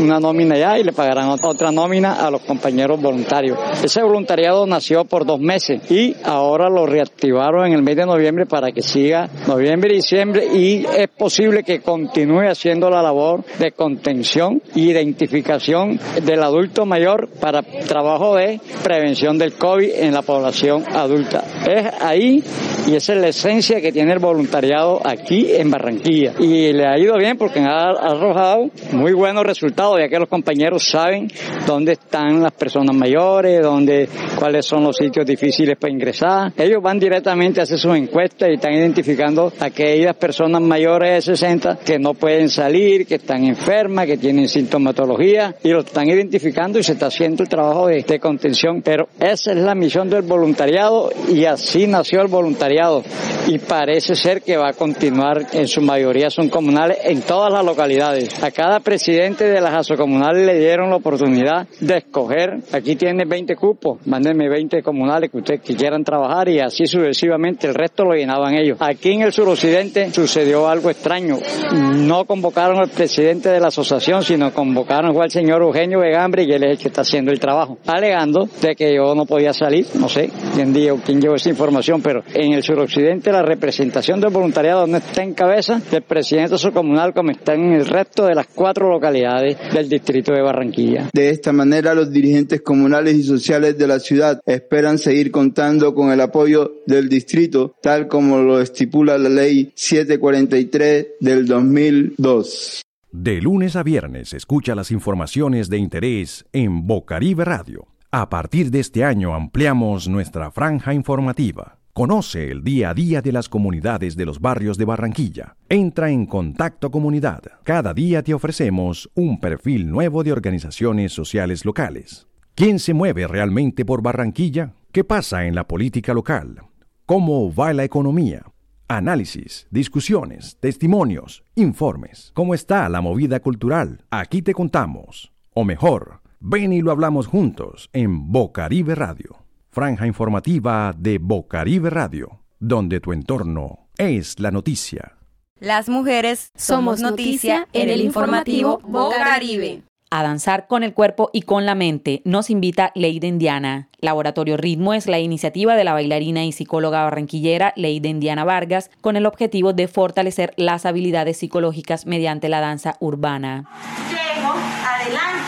una 0.00 0.20
nómina 0.20 0.56
ya 0.58 0.78
y 0.78 0.84
le 0.84 0.92
pagarán 0.92 1.30
otra 1.42 1.72
nómina 1.72 2.26
a 2.26 2.30
los 2.30 2.42
compañeros 2.42 3.00
voluntarios. 3.00 3.58
Ese 3.82 4.02
voluntariado 4.02 4.66
nació 4.66 5.04
por 5.04 5.24
dos 5.24 5.40
meses 5.40 5.90
y 5.90 6.14
ahora 6.24 6.68
lo 6.68 6.86
reactivaron 6.86 7.66
en 7.66 7.72
el 7.72 7.82
mes 7.82 7.96
de 7.96 8.04
noviembre 8.04 8.46
para 8.46 8.72
que 8.72 8.82
siga 8.82 9.28
noviembre 9.46 9.92
y 9.92 9.96
diciembre 9.96 10.46
y 10.46 10.84
es 10.96 11.08
posible 11.08 11.62
que 11.62 11.80
continúe 11.80 12.48
haciendo 12.48 12.90
la 12.90 13.02
labor 13.02 13.44
de 13.58 13.72
contención 13.72 14.60
e 14.74 14.80
identificación 14.80 15.98
del 16.24 16.42
adulto 16.42 16.84
mayor 16.84 17.28
para 17.40 17.61
trabajo 17.86 18.36
de 18.36 18.60
prevención 18.82 19.38
del 19.38 19.54
COVID 19.54 19.90
en 19.94 20.12
la 20.12 20.22
población 20.22 20.84
adulta. 20.92 21.44
Es 21.68 21.92
ahí 22.00 22.42
y 22.86 22.96
esa 22.96 23.14
es 23.14 23.20
la 23.20 23.28
esencia 23.28 23.80
que 23.80 23.92
tiene 23.92 24.12
el 24.12 24.18
voluntariado 24.18 25.00
aquí 25.04 25.52
en 25.52 25.70
Barranquilla. 25.70 26.34
Y 26.38 26.72
le 26.72 26.86
ha 26.86 26.98
ido 26.98 27.16
bien 27.16 27.36
porque 27.36 27.60
ha 27.60 27.90
arrojado 27.90 28.70
muy 28.92 29.12
buenos 29.12 29.44
resultados, 29.44 29.98
ya 30.00 30.08
que 30.08 30.18
los 30.18 30.28
compañeros 30.28 30.84
saben 30.84 31.28
dónde 31.66 31.92
están 31.92 32.42
las 32.42 32.52
personas 32.52 32.94
mayores, 32.96 33.62
dónde, 33.62 34.08
cuáles 34.38 34.66
son 34.66 34.84
los 34.84 34.96
sitios 34.96 35.24
difíciles 35.26 35.76
para 35.78 35.92
ingresar. 35.92 36.52
Ellos 36.56 36.82
van 36.82 36.98
directamente 36.98 37.60
a 37.60 37.64
hacer 37.64 37.78
sus 37.78 37.96
encuestas 37.96 38.48
y 38.48 38.54
están 38.54 38.72
identificando 38.72 39.52
aquellas 39.60 40.16
personas 40.16 40.60
mayores 40.62 41.26
de 41.26 41.36
60 41.36 41.78
que 41.84 41.98
no 41.98 42.14
pueden 42.14 42.48
salir, 42.48 43.06
que 43.06 43.16
están 43.16 43.44
enfermas, 43.44 44.06
que 44.06 44.16
tienen 44.16 44.48
sintomatología 44.48 45.54
y 45.62 45.68
lo 45.68 45.80
están 45.80 46.08
identificando 46.08 46.78
y 46.78 46.82
se 46.82 46.92
está 46.92 47.06
haciendo 47.06 47.42
el 47.42 47.48
trabajo 47.52 47.88
de, 47.88 48.18
contención. 48.18 48.80
Pero 48.82 49.08
esa 49.20 49.52
es 49.52 49.58
la 49.58 49.74
misión 49.74 50.08
del 50.08 50.22
voluntariado 50.22 51.10
y 51.28 51.44
así 51.44 51.86
nació 51.86 52.22
el 52.22 52.28
voluntariado 52.28 53.02
y 53.46 53.58
parece 53.58 54.14
ser 54.14 54.40
que 54.40 54.56
va 54.56 54.70
a 54.70 54.72
continuar 54.72 55.46
en 55.52 55.68
su 55.68 55.82
mayoría 55.82 56.30
son 56.30 56.48
comunales 56.48 56.98
en 57.04 57.20
todas 57.22 57.52
las 57.52 57.64
localidades. 57.64 58.42
A 58.42 58.50
cada 58.50 58.80
presidente 58.80 59.44
de 59.44 59.60
las 59.60 59.74
asocomunales 59.74 60.46
le 60.46 60.58
dieron 60.58 60.88
la 60.90 60.96
oportunidad 60.96 61.66
de 61.80 61.98
escoger, 61.98 62.60
aquí 62.72 62.96
tiene 62.96 63.24
20 63.26 63.54
cupos, 63.56 63.98
mándenme 64.06 64.48
20 64.48 64.82
comunales 64.82 65.30
que 65.30 65.38
ustedes 65.38 65.60
quieran 65.60 66.04
trabajar 66.04 66.48
y 66.48 66.60
así 66.60 66.86
sucesivamente 66.86 67.66
el 67.66 67.74
resto 67.74 68.04
lo 68.04 68.14
llenaban 68.14 68.54
ellos. 68.54 68.78
Aquí 68.80 69.12
en 69.12 69.22
el 69.22 69.32
suroccidente 69.32 70.10
sucedió 70.12 70.68
algo 70.68 70.88
extraño, 70.88 71.38
no 71.72 72.24
convocaron 72.24 72.78
al 72.78 72.88
presidente 72.88 73.50
de 73.50 73.60
la 73.60 73.68
asociación, 73.68 74.22
sino 74.22 74.52
convocaron 74.54 75.20
al 75.20 75.30
señor 75.30 75.62
Eugenio 75.62 76.00
Vegambre 76.00 76.44
y 76.44 76.52
él 76.52 76.64
es 76.64 76.70
el 76.72 76.78
que 76.78 76.88
está 76.88 77.02
haciendo 77.02 77.32
el 77.32 77.41
trabajo, 77.42 77.76
alegando 77.86 78.48
de 78.62 78.74
que 78.74 78.94
yo 78.94 79.14
no 79.14 79.26
podía 79.26 79.52
salir, 79.52 79.86
no 79.96 80.08
sé 80.08 80.30
quién 80.54 80.72
dio, 80.72 80.98
quién 81.04 81.20
llevó 81.20 81.34
esa 81.34 81.50
información, 81.50 82.00
pero 82.00 82.22
en 82.32 82.52
el 82.52 82.62
suroccidente 82.62 83.32
la 83.32 83.42
representación 83.42 84.20
del 84.20 84.30
voluntariado 84.30 84.86
no 84.86 84.96
está 84.96 85.22
en 85.22 85.34
cabeza 85.34 85.82
del 85.90 86.02
presidente 86.02 86.56
comunal 86.72 87.12
como 87.12 87.32
está 87.32 87.54
en 87.54 87.72
el 87.72 87.86
resto 87.86 88.24
de 88.24 88.34
las 88.34 88.46
cuatro 88.46 88.88
localidades 88.88 89.56
del 89.72 89.88
distrito 89.88 90.32
de 90.32 90.42
Barranquilla. 90.42 91.10
De 91.12 91.30
esta 91.30 91.52
manera, 91.52 91.94
los 91.94 92.12
dirigentes 92.12 92.62
comunales 92.62 93.16
y 93.16 93.22
sociales 93.24 93.76
de 93.76 93.86
la 93.88 93.98
ciudad 93.98 94.40
esperan 94.46 94.98
seguir 94.98 95.32
contando 95.32 95.94
con 95.94 96.12
el 96.12 96.20
apoyo 96.20 96.82
del 96.86 97.08
distrito, 97.08 97.74
tal 97.82 98.06
como 98.06 98.38
lo 98.38 98.60
estipula 98.60 99.18
la 99.18 99.28
ley 99.28 99.72
743 99.74 101.06
del 101.20 101.46
2002. 101.46 102.82
De 103.12 103.42
lunes 103.42 103.76
a 103.76 103.82
viernes 103.82 104.32
escucha 104.32 104.74
las 104.74 104.90
informaciones 104.90 105.68
de 105.68 105.76
interés 105.76 106.46
en 106.54 106.86
Bocaribe 106.86 107.44
Radio. 107.44 107.86
A 108.10 108.30
partir 108.30 108.70
de 108.70 108.80
este 108.80 109.04
año 109.04 109.34
ampliamos 109.34 110.08
nuestra 110.08 110.50
franja 110.50 110.94
informativa. 110.94 111.76
Conoce 111.92 112.50
el 112.50 112.64
día 112.64 112.88
a 112.88 112.94
día 112.94 113.20
de 113.20 113.32
las 113.32 113.50
comunidades 113.50 114.16
de 114.16 114.24
los 114.24 114.40
barrios 114.40 114.78
de 114.78 114.86
Barranquilla. 114.86 115.56
Entra 115.68 116.08
en 116.08 116.24
Contacto 116.24 116.90
Comunidad. 116.90 117.42
Cada 117.64 117.92
día 117.92 118.22
te 118.22 118.32
ofrecemos 118.32 119.10
un 119.14 119.38
perfil 119.38 119.90
nuevo 119.90 120.24
de 120.24 120.32
organizaciones 120.32 121.12
sociales 121.12 121.66
locales. 121.66 122.26
¿Quién 122.54 122.78
se 122.78 122.94
mueve 122.94 123.26
realmente 123.26 123.84
por 123.84 124.00
Barranquilla? 124.00 124.72
¿Qué 124.90 125.04
pasa 125.04 125.44
en 125.44 125.54
la 125.54 125.68
política 125.68 126.14
local? 126.14 126.62
¿Cómo 127.04 127.54
va 127.54 127.74
la 127.74 127.84
economía? 127.84 128.51
Análisis, 128.96 129.66
discusiones, 129.70 130.56
testimonios, 130.60 131.44
informes. 131.54 132.30
¿Cómo 132.34 132.54
está 132.54 132.88
la 132.88 133.00
movida 133.00 133.40
cultural? 133.40 134.04
Aquí 134.10 134.42
te 134.42 134.54
contamos. 134.54 135.32
O 135.54 135.64
mejor, 135.64 136.22
Ven 136.44 136.72
y 136.72 136.80
lo 136.80 136.90
hablamos 136.90 137.28
juntos 137.28 137.88
en 137.92 138.32
Bocaribe 138.32 138.96
Radio, 138.96 139.44
franja 139.70 140.08
informativa 140.08 140.92
de 140.98 141.18
Bocaribe 141.18 141.88
Radio, 141.88 142.40
donde 142.58 142.98
tu 142.98 143.12
entorno 143.12 143.86
es 143.96 144.40
la 144.40 144.50
noticia. 144.50 145.18
Las 145.60 145.88
mujeres 145.88 146.50
somos 146.56 147.00
noticia 147.00 147.68
en 147.72 147.90
el 147.90 148.00
informativo 148.00 148.80
Bocaribe. 148.82 149.84
A 150.14 150.22
danzar 150.22 150.66
con 150.66 150.82
el 150.82 150.92
cuerpo 150.92 151.30
y 151.32 151.40
con 151.40 151.64
la 151.64 151.74
mente 151.74 152.20
nos 152.26 152.50
invita 152.50 152.92
Leide 152.94 153.28
Indiana. 153.28 153.88
Laboratorio 153.98 154.58
Ritmo 154.58 154.92
es 154.92 155.06
la 155.06 155.18
iniciativa 155.18 155.74
de 155.74 155.84
la 155.84 155.94
bailarina 155.94 156.44
y 156.44 156.52
psicóloga 156.52 157.04
barranquillera 157.04 157.72
Leide 157.76 158.10
Indiana 158.10 158.44
Vargas 158.44 158.90
con 159.00 159.16
el 159.16 159.24
objetivo 159.24 159.72
de 159.72 159.88
fortalecer 159.88 160.52
las 160.58 160.84
habilidades 160.84 161.38
psicológicas 161.38 162.04
mediante 162.04 162.50
la 162.50 162.60
danza 162.60 162.96
urbana. 163.00 163.64
Llego, 164.10 164.52
adelante, 164.86 165.41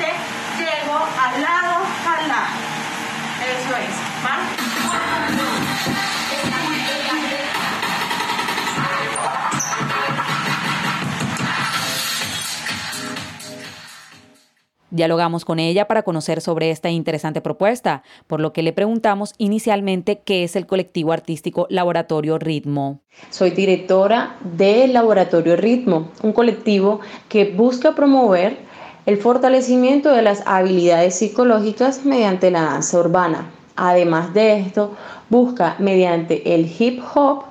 Dialogamos 14.94 15.44
con 15.44 15.58
ella 15.58 15.88
para 15.88 16.04
conocer 16.04 16.40
sobre 16.40 16.70
esta 16.70 16.88
interesante 16.88 17.40
propuesta, 17.40 18.04
por 18.28 18.40
lo 18.40 18.52
que 18.52 18.62
le 18.62 18.72
preguntamos 18.72 19.34
inicialmente 19.38 20.20
qué 20.24 20.44
es 20.44 20.54
el 20.54 20.68
colectivo 20.68 21.10
artístico 21.10 21.66
Laboratorio 21.68 22.38
Ritmo. 22.38 23.00
Soy 23.30 23.50
directora 23.50 24.36
del 24.44 24.92
Laboratorio 24.92 25.56
Ritmo, 25.56 26.12
un 26.22 26.32
colectivo 26.32 27.00
que 27.28 27.46
busca 27.46 27.96
promover 27.96 28.58
el 29.04 29.16
fortalecimiento 29.16 30.12
de 30.12 30.22
las 30.22 30.44
habilidades 30.46 31.16
psicológicas 31.16 32.04
mediante 32.04 32.52
la 32.52 32.62
danza 32.62 33.00
urbana. 33.00 33.50
Además 33.74 34.32
de 34.32 34.60
esto, 34.60 34.94
busca 35.28 35.74
mediante 35.80 36.54
el 36.54 36.72
hip 36.78 37.02
hop 37.16 37.46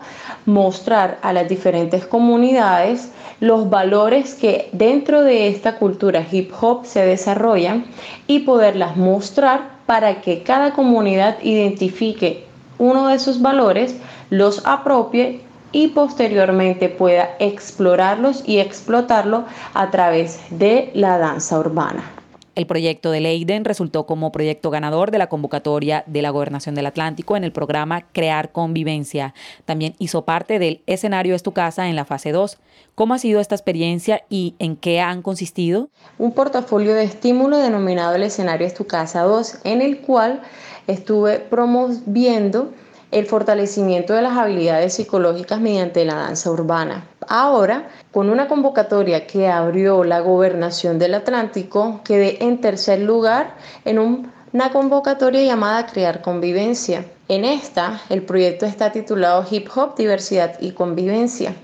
mostrar 0.46 1.20
a 1.22 1.34
las 1.34 1.48
diferentes 1.48 2.06
comunidades 2.06 3.12
los 3.40 3.70
valores 3.70 4.36
que 4.36 4.70
dentro 4.72 5.22
de 5.22 5.48
esta 5.48 5.78
cultura 5.78 6.26
hip 6.32 6.52
hop 6.62 6.86
se 6.86 7.06
desarrollan 7.06 7.86
y 8.28 8.40
poderlas 8.40 8.96
mostrar 8.96 9.74
para 9.86 10.22
que 10.22 10.44
cada 10.44 10.74
comunidad 10.74 11.38
identifique 11.42 12.46
uno 12.78 13.08
de 13.08 13.20
sus 13.20 13.42
valores, 13.42 13.96
los 14.30 14.66
apropie 14.66 15.42
y 15.72 15.90
posteriormente 15.90 16.88
pueda 16.88 17.32
explorarlos 17.40 18.44
y 18.46 18.60
explotarlo 18.60 19.46
a 19.74 19.92
través 19.92 20.40
de 20.50 20.92
la 20.94 21.18
danza 21.18 21.60
urbana. 21.60 22.13
El 22.56 22.68
proyecto 22.68 23.10
de 23.10 23.20
Leiden 23.20 23.66
resultó 23.66 24.06
como 24.06 24.32
proyecto 24.32 24.70
ganador 24.70 25.10
de 25.10 25.18
la 25.18 25.28
convocatoria 25.28 26.04
de 26.06 26.22
la 26.22 26.30
Gobernación 26.30 26.76
del 26.76 26.86
Atlántico 26.86 27.36
en 27.36 27.44
el 27.44 27.52
programa 27.52 28.02
Crear 28.12 28.52
Convivencia. 28.52 29.34
También 29.66 29.96
hizo 29.98 30.24
parte 30.24 30.60
del 30.60 30.84
escenario 30.86 31.34
Es 31.34 31.42
tu 31.42 31.52
casa 31.52 31.90
en 31.90 31.96
la 31.96 32.06
fase 32.06 32.32
2. 32.32 32.60
¿Cómo 32.94 33.16
ha 33.16 33.20
sido 33.20 33.40
esta 33.40 33.56
experiencia 33.56 34.22
y 34.30 34.54
en 34.60 34.76
qué 34.76 35.02
han 35.02 35.24
consistido? 35.24 35.90
Un 36.20 36.34
portafolio 36.34 36.94
de 36.94 37.06
estímulo 37.06 37.58
denominado 37.58 38.14
el 38.14 38.22
escenario 38.22 38.68
Es 38.68 38.76
tu 38.76 38.86
casa 38.86 39.24
2, 39.24 39.62
en 39.64 39.82
el 39.82 40.02
cual 40.02 40.42
estuve 40.86 41.40
promoviendo 41.40 42.72
el 43.14 43.28
fortalecimiento 43.28 44.14
de 44.14 44.24
las 44.24 44.36
habilidades 44.36 44.96
psicológicas 44.96 45.62
mediante 45.62 46.04
la 46.04 46.16
danza 46.16 46.50
urbana. 46.50 47.06
Ahora, 47.28 47.90
con 48.12 48.30
una 48.30 48.48
convocatoria 48.48 49.28
que 49.28 49.48
abrió 49.48 50.04
la 50.04 50.20
gobernación 50.20 50.98
del 50.98 51.14
Atlántico, 51.14 52.02
quedé 52.04 52.44
en 52.44 52.60
tercer 52.60 53.02
lugar 53.02 53.56
en 53.86 54.00
una 54.00 54.72
convocatoria 54.72 55.44
llamada 55.44 55.86
Crear 55.86 56.22
Convivencia. 56.22 57.06
En 57.28 57.46
esta, 57.46 58.02
el 58.10 58.24
proyecto 58.24 58.66
está 58.66 58.92
titulado 58.92 59.46
Hip 59.50 59.70
Hop, 59.76 59.96
Diversidad 59.96 60.60
y 60.60 60.72
Convivencia. 60.72 61.56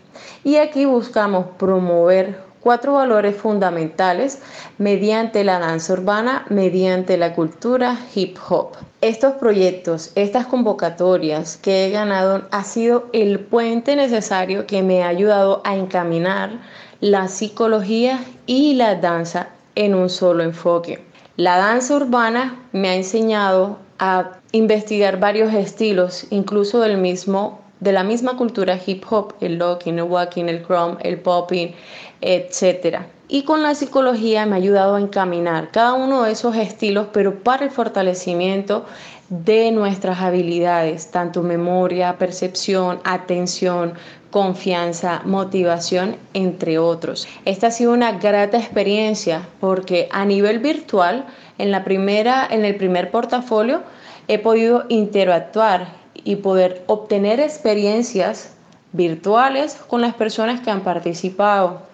Y 0.43 0.57
aquí 0.57 0.85
buscamos 0.85 1.47
promover 1.57 2.43
cuatro 2.59 2.93
valores 2.93 3.35
fundamentales 3.35 4.39
mediante 4.77 5.43
la 5.43 5.59
danza 5.59 5.93
urbana, 5.93 6.45
mediante 6.49 7.17
la 7.17 7.33
cultura 7.33 7.97
hip 8.13 8.37
hop. 8.49 8.73
Estos 9.01 9.35
proyectos, 9.35 10.11
estas 10.15 10.45
convocatorias 10.45 11.55
que 11.55 11.85
he 11.85 11.89
ganado 11.89 12.41
ha 12.51 12.65
sido 12.65 13.07
el 13.13 13.39
puente 13.39 13.95
necesario 13.95 14.67
que 14.67 14.83
me 14.83 15.03
ha 15.03 15.07
ayudado 15.07 15.61
a 15.63 15.77
encaminar 15.77 16.59
la 16.99 17.29
psicología 17.29 18.19
y 18.45 18.73
la 18.73 18.95
danza 18.95 19.51
en 19.75 19.95
un 19.95 20.09
solo 20.09 20.43
enfoque. 20.43 21.01
La 21.37 21.55
danza 21.55 21.95
urbana 21.95 22.59
me 22.73 22.89
ha 22.89 22.95
enseñado 22.95 23.79
a 23.99 24.31
investigar 24.51 25.17
varios 25.17 25.53
estilos, 25.53 26.27
incluso 26.29 26.81
del 26.81 26.97
mismo 26.97 27.61
de 27.79 27.93
la 27.93 28.03
misma 28.03 28.35
cultura 28.35 28.77
hip 28.85 29.05
hop, 29.09 29.33
el 29.39 29.57
locking, 29.57 29.97
el 29.97 30.03
walking, 30.03 30.45
el 30.45 30.65
chrome, 30.65 30.97
el 31.01 31.21
popping, 31.21 31.73
etc. 32.19 33.03
Y 33.31 33.43
con 33.43 33.61
la 33.61 33.75
psicología 33.75 34.47
me 34.47 34.55
ha 34.55 34.57
ayudado 34.57 34.95
a 34.95 34.99
encaminar 34.99 35.69
cada 35.69 35.93
uno 35.93 36.23
de 36.23 36.31
esos 36.31 36.55
estilos, 36.55 37.09
pero 37.13 37.43
para 37.43 37.63
el 37.63 37.69
fortalecimiento 37.69 38.85
de 39.29 39.69
nuestras 39.69 40.19
habilidades, 40.21 41.11
tanto 41.11 41.43
memoria, 41.43 42.17
percepción, 42.17 42.99
atención, 43.03 43.93
confianza, 44.31 45.21
motivación, 45.25 46.15
entre 46.33 46.79
otros. 46.79 47.27
Esta 47.45 47.67
ha 47.67 47.71
sido 47.71 47.93
una 47.93 48.13
grata 48.13 48.57
experiencia 48.57 49.47
porque 49.59 50.09
a 50.11 50.25
nivel 50.25 50.57
virtual, 50.57 51.27
en, 51.59 51.69
la 51.69 51.83
primera, 51.83 52.47
en 52.49 52.65
el 52.65 52.77
primer 52.77 53.11
portafolio, 53.11 53.83
he 54.27 54.39
podido 54.39 54.85
interactuar 54.89 55.89
y 56.15 56.37
poder 56.37 56.83
obtener 56.87 57.39
experiencias 57.39 58.55
virtuales 58.91 59.75
con 59.87 60.01
las 60.01 60.15
personas 60.15 60.61
que 60.61 60.71
han 60.71 60.81
participado. 60.81 61.87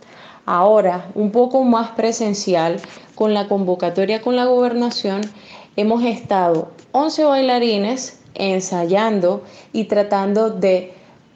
Ahora, 0.46 1.10
un 1.16 1.32
poco 1.32 1.64
más 1.64 1.92
presencial, 1.92 2.80
con 3.16 3.34
la 3.34 3.48
convocatoria 3.48 4.22
con 4.22 4.36
la 4.36 4.46
gobernación, 4.46 5.22
hemos 5.76 6.04
estado 6.04 6.70
11 6.92 7.24
bailarines 7.24 8.20
ensayando 8.36 9.44
y 9.74 9.86
tratando 9.86 10.50
de 10.50 10.94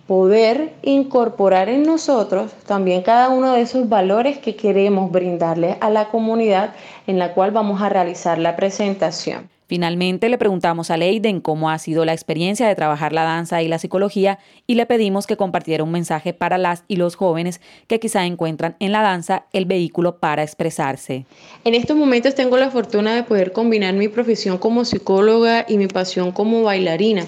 poder 0.07 0.73
incorporar 0.81 1.69
en 1.69 1.83
nosotros 1.83 2.51
también 2.65 3.01
cada 3.01 3.29
uno 3.29 3.53
de 3.53 3.61
esos 3.61 3.87
valores 3.89 4.39
que 4.39 4.55
queremos 4.55 5.11
brindarle 5.11 5.77
a 5.81 5.89
la 5.89 6.09
comunidad 6.09 6.73
en 7.07 7.19
la 7.19 7.33
cual 7.33 7.51
vamos 7.51 7.81
a 7.81 7.89
realizar 7.89 8.37
la 8.37 8.55
presentación. 8.55 9.49
Finalmente 9.69 10.29
le 10.29 10.39
preguntamos 10.39 10.89
a 10.89 10.97
Leiden 10.97 11.41
cómo 11.41 11.69
ha 11.69 11.77
sido 11.77 12.03
la 12.03 12.13
experiencia 12.13 12.67
de 12.67 12.73
trabajar 12.73 13.13
la 13.13 13.21
danza 13.21 13.61
y 13.61 13.67
la 13.67 13.77
psicología 13.77 14.39
y 14.65 14.73
le 14.73 14.87
pedimos 14.87 15.27
que 15.27 15.37
compartiera 15.37 15.83
un 15.83 15.91
mensaje 15.91 16.33
para 16.33 16.57
las 16.57 16.85
y 16.87 16.95
los 16.95 17.13
jóvenes 17.13 17.61
que 17.85 17.99
quizá 17.99 18.25
encuentran 18.25 18.75
en 18.79 18.91
la 18.91 19.03
danza 19.03 19.45
el 19.53 19.65
vehículo 19.65 20.17
para 20.17 20.41
expresarse. 20.41 21.27
En 21.65 21.75
estos 21.75 21.95
momentos 21.95 22.33
tengo 22.33 22.57
la 22.57 22.71
fortuna 22.71 23.13
de 23.13 23.21
poder 23.21 23.51
combinar 23.51 23.93
mi 23.93 24.07
profesión 24.07 24.57
como 24.57 24.85
psicóloga 24.85 25.67
y 25.69 25.77
mi 25.77 25.85
pasión 25.85 26.31
como 26.31 26.63
bailarina. 26.63 27.27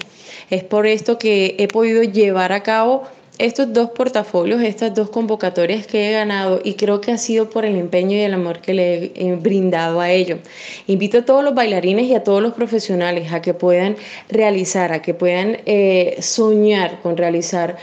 Es 0.50 0.64
por 0.64 0.88
esto 0.88 1.18
que 1.20 1.54
he 1.60 1.68
podido 1.68 2.02
llevar 2.02 2.50
a 2.50 2.64
cabo 2.64 3.04
estos 3.38 3.72
dos 3.72 3.90
portafolios, 3.90 4.62
estas 4.62 4.94
dos 4.94 5.10
convocatorias 5.10 5.86
que 5.86 6.08
he 6.08 6.12
ganado 6.12 6.60
y 6.62 6.74
creo 6.74 7.00
que 7.00 7.12
ha 7.12 7.18
sido 7.18 7.48
por 7.48 7.64
el 7.64 7.76
empeño 7.76 8.16
y 8.16 8.20
el 8.20 8.34
amor 8.34 8.60
que 8.60 8.74
le 8.74 9.12
he 9.14 9.34
brindado 9.36 10.00
a 10.00 10.10
ello. 10.10 10.38
Invito 10.86 11.18
a 11.18 11.24
todos 11.24 11.42
los 11.42 11.54
bailarines 11.54 12.06
y 12.06 12.14
a 12.14 12.22
todos 12.22 12.42
los 12.42 12.52
profesionales 12.52 13.32
a 13.32 13.40
que 13.42 13.54
puedan 13.54 13.96
realizar, 14.28 14.92
a 14.92 15.02
que 15.02 15.14
puedan 15.14 15.58
eh, 15.66 16.16
soñar 16.20 17.00
con 17.00 17.16
realizar 17.16 17.78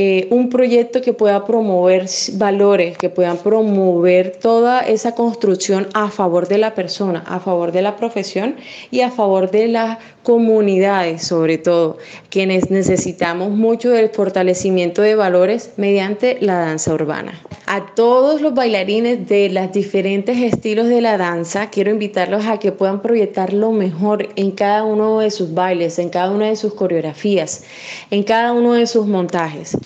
eh, 0.00 0.28
un 0.30 0.48
proyecto 0.48 1.00
que 1.00 1.12
pueda 1.12 1.44
promover 1.44 2.06
valores, 2.34 2.96
que 2.96 3.10
puedan 3.10 3.38
promover 3.38 4.36
toda 4.40 4.78
esa 4.78 5.16
construcción 5.16 5.88
a 5.92 6.08
favor 6.08 6.46
de 6.46 6.56
la 6.56 6.76
persona, 6.76 7.24
a 7.26 7.40
favor 7.40 7.72
de 7.72 7.82
la 7.82 7.96
profesión 7.96 8.54
y 8.92 9.00
a 9.00 9.10
favor 9.10 9.50
de 9.50 9.66
las 9.66 9.98
comunidades, 10.22 11.26
sobre 11.26 11.58
todo, 11.58 11.96
quienes 12.30 12.70
necesitamos 12.70 13.50
mucho 13.50 13.90
del 13.90 14.10
fortalecimiento 14.10 15.02
de 15.02 15.16
valores 15.16 15.72
mediante 15.78 16.38
la 16.42 16.60
danza 16.60 16.94
urbana. 16.94 17.40
A 17.66 17.94
todos 17.94 18.40
los 18.40 18.54
bailarines 18.54 19.26
de 19.28 19.48
los 19.48 19.72
diferentes 19.72 20.38
estilos 20.38 20.86
de 20.88 21.00
la 21.00 21.18
danza, 21.18 21.70
quiero 21.70 21.90
invitarlos 21.90 22.46
a 22.46 22.58
que 22.58 22.70
puedan 22.70 23.02
proyectar 23.02 23.52
lo 23.52 23.72
mejor 23.72 24.28
en 24.36 24.52
cada 24.52 24.84
uno 24.84 25.18
de 25.20 25.30
sus 25.30 25.54
bailes, 25.54 25.98
en 25.98 26.10
cada 26.10 26.30
una 26.30 26.46
de 26.46 26.56
sus 26.56 26.74
coreografías, 26.74 27.64
en 28.10 28.22
cada 28.22 28.52
uno 28.52 28.74
de 28.74 28.86
sus 28.86 29.06
montajes 29.06 29.76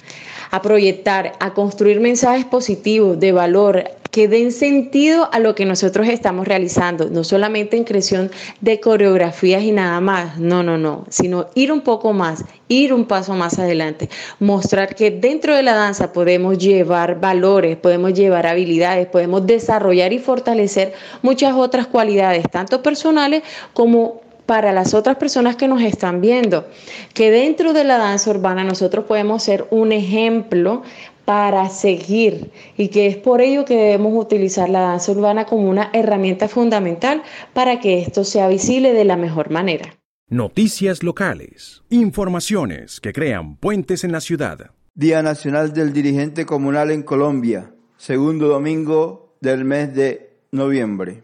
a 0.50 0.62
proyectar, 0.62 1.32
a 1.40 1.54
construir 1.54 2.00
mensajes 2.00 2.44
positivos 2.44 3.18
de 3.18 3.32
valor 3.32 3.84
que 4.12 4.28
den 4.28 4.52
sentido 4.52 5.30
a 5.32 5.38
lo 5.38 5.54
que 5.54 5.64
nosotros 5.64 6.06
estamos 6.06 6.46
realizando, 6.46 7.08
no 7.08 7.24
solamente 7.24 7.78
en 7.78 7.84
creación 7.84 8.30
de 8.60 8.78
coreografías 8.78 9.62
y 9.62 9.72
nada 9.72 9.98
más, 10.02 10.38
no, 10.38 10.62
no, 10.62 10.76
no, 10.76 11.06
sino 11.08 11.46
ir 11.54 11.72
un 11.72 11.80
poco 11.80 12.12
más, 12.12 12.44
ir 12.68 12.92
un 12.92 13.06
paso 13.06 13.34
más 13.34 13.58
adelante, 13.58 14.10
mostrar 14.38 14.94
que 14.94 15.10
dentro 15.10 15.56
de 15.56 15.62
la 15.62 15.74
danza 15.74 16.12
podemos 16.12 16.58
llevar 16.58 17.20
valores, 17.20 17.78
podemos 17.78 18.12
llevar 18.12 18.46
habilidades, 18.46 19.06
podemos 19.06 19.46
desarrollar 19.46 20.12
y 20.12 20.18
fortalecer 20.18 20.92
muchas 21.22 21.54
otras 21.54 21.86
cualidades, 21.86 22.44
tanto 22.50 22.82
personales 22.82 23.42
como 23.72 24.20
para 24.52 24.70
las 24.74 24.92
otras 24.92 25.16
personas 25.16 25.56
que 25.56 25.66
nos 25.66 25.80
están 25.80 26.20
viendo, 26.20 26.68
que 27.14 27.30
dentro 27.30 27.72
de 27.72 27.84
la 27.84 27.96
danza 27.96 28.28
urbana 28.28 28.64
nosotros 28.64 29.06
podemos 29.06 29.42
ser 29.42 29.66
un 29.70 29.92
ejemplo 29.92 30.82
para 31.24 31.70
seguir 31.70 32.50
y 32.76 32.88
que 32.88 33.06
es 33.06 33.16
por 33.16 33.40
ello 33.40 33.64
que 33.64 33.78
debemos 33.78 34.12
utilizar 34.14 34.68
la 34.68 34.80
danza 34.80 35.10
urbana 35.10 35.46
como 35.46 35.70
una 35.70 35.88
herramienta 35.94 36.48
fundamental 36.48 37.22
para 37.54 37.80
que 37.80 38.00
esto 38.00 38.24
sea 38.24 38.46
visible 38.48 38.92
de 38.92 39.06
la 39.06 39.16
mejor 39.16 39.50
manera. 39.50 39.96
Noticias 40.28 41.02
locales, 41.02 41.82
informaciones 41.88 43.00
que 43.00 43.14
crean 43.14 43.56
puentes 43.56 44.04
en 44.04 44.12
la 44.12 44.20
ciudad. 44.20 44.72
Día 44.94 45.22
Nacional 45.22 45.72
del 45.72 45.94
Dirigente 45.94 46.44
Comunal 46.44 46.90
en 46.90 47.04
Colombia, 47.04 47.72
segundo 47.96 48.48
domingo 48.48 49.34
del 49.40 49.64
mes 49.64 49.94
de 49.94 50.36
noviembre. 50.50 51.22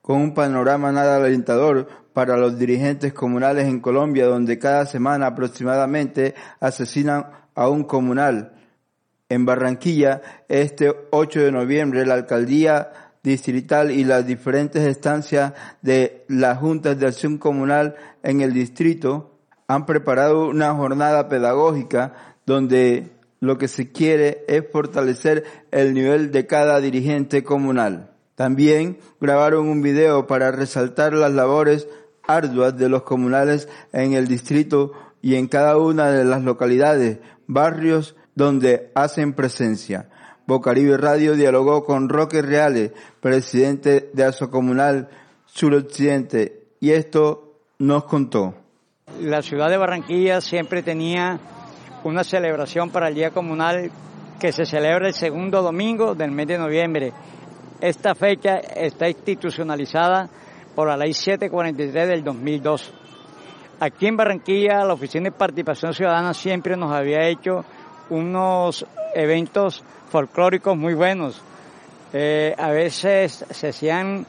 Con 0.00 0.20
un 0.20 0.34
panorama 0.34 0.92
nada 0.92 1.16
alentador 1.16 2.05
para 2.16 2.38
los 2.38 2.58
dirigentes 2.58 3.12
comunales 3.12 3.66
en 3.66 3.78
Colombia, 3.78 4.24
donde 4.24 4.58
cada 4.58 4.86
semana 4.86 5.26
aproximadamente 5.26 6.34
asesinan 6.60 7.26
a 7.54 7.68
un 7.68 7.84
comunal. 7.84 8.54
En 9.28 9.44
Barranquilla, 9.44 10.22
este 10.48 10.94
8 11.10 11.40
de 11.40 11.52
noviembre, 11.52 12.06
la 12.06 12.14
alcaldía 12.14 12.90
distrital 13.22 13.90
y 13.90 14.02
las 14.04 14.26
diferentes 14.26 14.86
estancias 14.86 15.52
de 15.82 16.24
las 16.28 16.56
juntas 16.56 16.98
de 16.98 17.06
acción 17.06 17.36
comunal 17.36 17.96
en 18.22 18.40
el 18.40 18.54
distrito 18.54 19.38
han 19.68 19.84
preparado 19.84 20.48
una 20.48 20.72
jornada 20.72 21.28
pedagógica 21.28 22.14
donde 22.46 23.10
lo 23.40 23.58
que 23.58 23.68
se 23.68 23.92
quiere 23.92 24.42
es 24.48 24.64
fortalecer 24.72 25.44
el 25.70 25.92
nivel 25.92 26.30
de 26.32 26.46
cada 26.46 26.80
dirigente 26.80 27.44
comunal. 27.44 28.16
También 28.36 28.98
grabaron 29.18 29.68
un 29.68 29.80
video 29.80 30.26
para 30.26 30.52
resaltar 30.52 31.14
las 31.14 31.32
labores 31.32 31.88
arduas 32.26 32.76
de 32.76 32.88
los 32.88 33.02
comunales 33.02 33.68
en 33.92 34.12
el 34.14 34.26
distrito 34.26 34.92
y 35.22 35.34
en 35.34 35.48
cada 35.48 35.76
una 35.76 36.10
de 36.10 36.24
las 36.24 36.42
localidades, 36.42 37.18
barrios 37.46 38.16
donde 38.34 38.90
hacen 38.94 39.32
presencia. 39.32 40.08
Bocaribe 40.46 40.96
Radio 40.96 41.34
dialogó 41.34 41.84
con 41.84 42.08
Roque 42.08 42.42
Reales, 42.42 42.92
presidente 43.20 44.10
de 44.12 44.24
Asocomunal 44.24 45.08
Suroccidente, 45.46 46.66
y 46.80 46.90
esto 46.90 47.54
nos 47.78 48.04
contó. 48.04 48.54
La 49.20 49.42
ciudad 49.42 49.70
de 49.70 49.76
Barranquilla 49.76 50.40
siempre 50.40 50.82
tenía 50.82 51.40
una 52.04 52.22
celebración 52.22 52.90
para 52.90 53.08
el 53.08 53.14
Día 53.14 53.30
Comunal 53.30 53.90
que 54.38 54.52
se 54.52 54.66
celebra 54.66 55.08
el 55.08 55.14
segundo 55.14 55.62
domingo 55.62 56.14
del 56.14 56.30
mes 56.30 56.46
de 56.46 56.58
noviembre 56.58 57.12
esta 57.80 58.14
fecha 58.14 58.56
está 58.56 59.08
institucionalizada 59.08 60.28
por 60.76 60.88
la 60.88 60.96
Ley 60.96 61.14
743 61.14 62.06
del 62.06 62.22
2002. 62.22 62.92
Aquí 63.80 64.06
en 64.06 64.16
Barranquilla, 64.16 64.84
la 64.84 64.92
Oficina 64.92 65.24
de 65.24 65.32
Participación 65.32 65.94
Ciudadana 65.94 66.34
siempre 66.34 66.76
nos 66.76 66.92
había 66.92 67.26
hecho 67.26 67.64
unos 68.10 68.86
eventos 69.14 69.82
folclóricos 70.10 70.76
muy 70.76 70.92
buenos. 70.92 71.40
Eh, 72.12 72.54
a 72.58 72.70
veces 72.70 73.44
se 73.50 73.68
hacían 73.68 74.26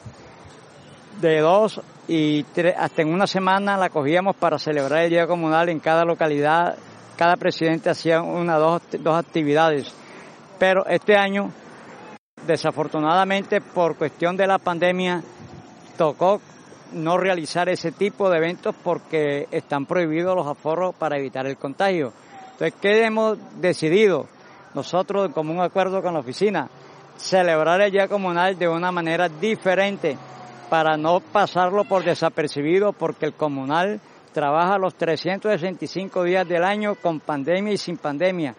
de 1.20 1.40
dos 1.40 1.82
y 2.08 2.46
hasta 2.78 3.02
en 3.02 3.12
una 3.12 3.26
semana 3.26 3.76
la 3.76 3.90
cogíamos 3.90 4.34
para 4.34 4.58
celebrar 4.58 5.04
el 5.04 5.10
Día 5.10 5.26
Comunal 5.26 5.68
en 5.68 5.80
cada 5.80 6.06
localidad. 6.06 6.76
Cada 7.16 7.36
presidente 7.36 7.90
hacía 7.90 8.22
una 8.22 8.56
dos, 8.56 8.80
dos 9.00 9.18
actividades. 9.18 9.92
Pero 10.58 10.86
este 10.86 11.14
año, 11.14 11.50
desafortunadamente, 12.46 13.60
por 13.60 13.96
cuestión 13.96 14.36
de 14.36 14.46
la 14.46 14.58
pandemia, 14.58 15.22
tocó 15.98 16.40
no 16.92 17.18
realizar 17.18 17.68
ese 17.68 17.92
tipo 17.92 18.30
de 18.30 18.38
eventos 18.38 18.74
porque 18.82 19.46
están 19.50 19.84
prohibidos 19.84 20.34
los 20.34 20.46
aforos 20.46 20.94
para 20.94 21.18
evitar 21.18 21.46
el 21.46 21.58
contagio. 21.58 22.14
Entonces, 22.52 22.74
¿qué 22.80 23.04
hemos 23.04 23.36
decidido? 23.60 24.26
Nosotros, 24.74 25.26
en 25.26 25.32
común 25.32 25.60
acuerdo 25.60 26.00
con 26.00 26.14
la 26.14 26.20
oficina, 26.20 26.70
celebrar 27.16 27.80
el 27.82 27.92
Día 27.92 28.08
Comunal 28.08 28.58
de 28.58 28.68
una 28.68 28.90
manera 28.90 29.28
diferente 29.28 30.16
para 30.70 30.96
no 30.96 31.20
pasarlo 31.20 31.84
por 31.84 32.04
desapercibido 32.04 32.92
porque 32.92 33.26
el 33.26 33.34
comunal 33.34 34.00
trabaja 34.32 34.78
los 34.78 34.94
365 34.94 36.22
días 36.22 36.46
del 36.46 36.64
año 36.64 36.94
con 36.94 37.20
pandemia 37.20 37.72
y 37.72 37.76
sin 37.76 37.96
pandemia. 37.96 38.54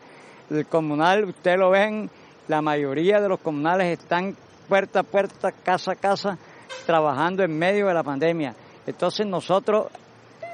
El 0.49 0.65
comunal, 0.65 1.25
usted 1.25 1.57
lo 1.57 1.69
ven, 1.69 2.09
la 2.47 2.61
mayoría 2.61 3.21
de 3.21 3.29
los 3.29 3.39
comunales 3.39 3.99
están 3.99 4.35
puerta 4.67 4.99
a 4.99 5.03
puerta, 5.03 5.51
casa 5.51 5.93
a 5.93 5.95
casa, 5.95 6.37
trabajando 6.85 7.43
en 7.43 7.57
medio 7.57 7.87
de 7.87 7.93
la 7.93 8.03
pandemia. 8.03 8.55
Entonces 8.85 9.25
nosotros, 9.25 9.87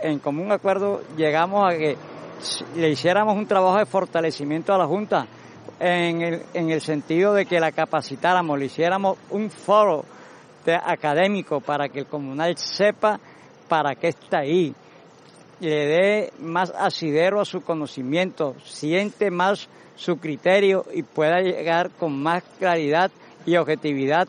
en 0.02 0.20
común 0.20 0.52
acuerdo, 0.52 1.02
llegamos 1.16 1.66
a 1.66 1.78
que 1.78 1.98
le 2.76 2.90
hiciéramos 2.90 3.36
un 3.36 3.48
trabajo 3.48 3.78
de 3.78 3.86
fortalecimiento 3.86 4.74
a 4.74 4.78
la 4.78 4.86
Junta, 4.86 5.28
en 5.80 6.22
el, 6.22 6.42
en 6.54 6.70
el 6.70 6.82
sentido 6.82 7.34
de 7.34 7.46
que 7.46 7.60
la 7.60 7.72
capacitáramos, 7.72 8.58
le 8.58 8.66
hiciéramos 8.66 9.18
un 9.32 9.50
foro 9.50 10.06
académico 10.74 11.62
para 11.62 11.90
que 11.90 12.00
el 12.00 12.06
comunal 12.08 12.58
sepa 12.58 13.20
para 13.68 13.96
qué 13.96 14.10
está 14.10 14.40
ahí, 14.40 14.74
le 15.60 15.86
dé 15.88 16.34
más 16.40 16.72
asidero 16.78 17.40
a 17.40 17.46
su 17.46 17.62
conocimiento, 17.62 18.56
siente 18.64 19.32
más 19.32 19.70
su 19.96 20.18
criterio 20.18 20.86
y 20.94 21.04
pueda 21.04 21.40
llegar 21.40 21.92
con 21.92 22.22
más 22.22 22.44
claridad 22.60 23.12
y 23.46 23.56
objetividad 23.58 24.28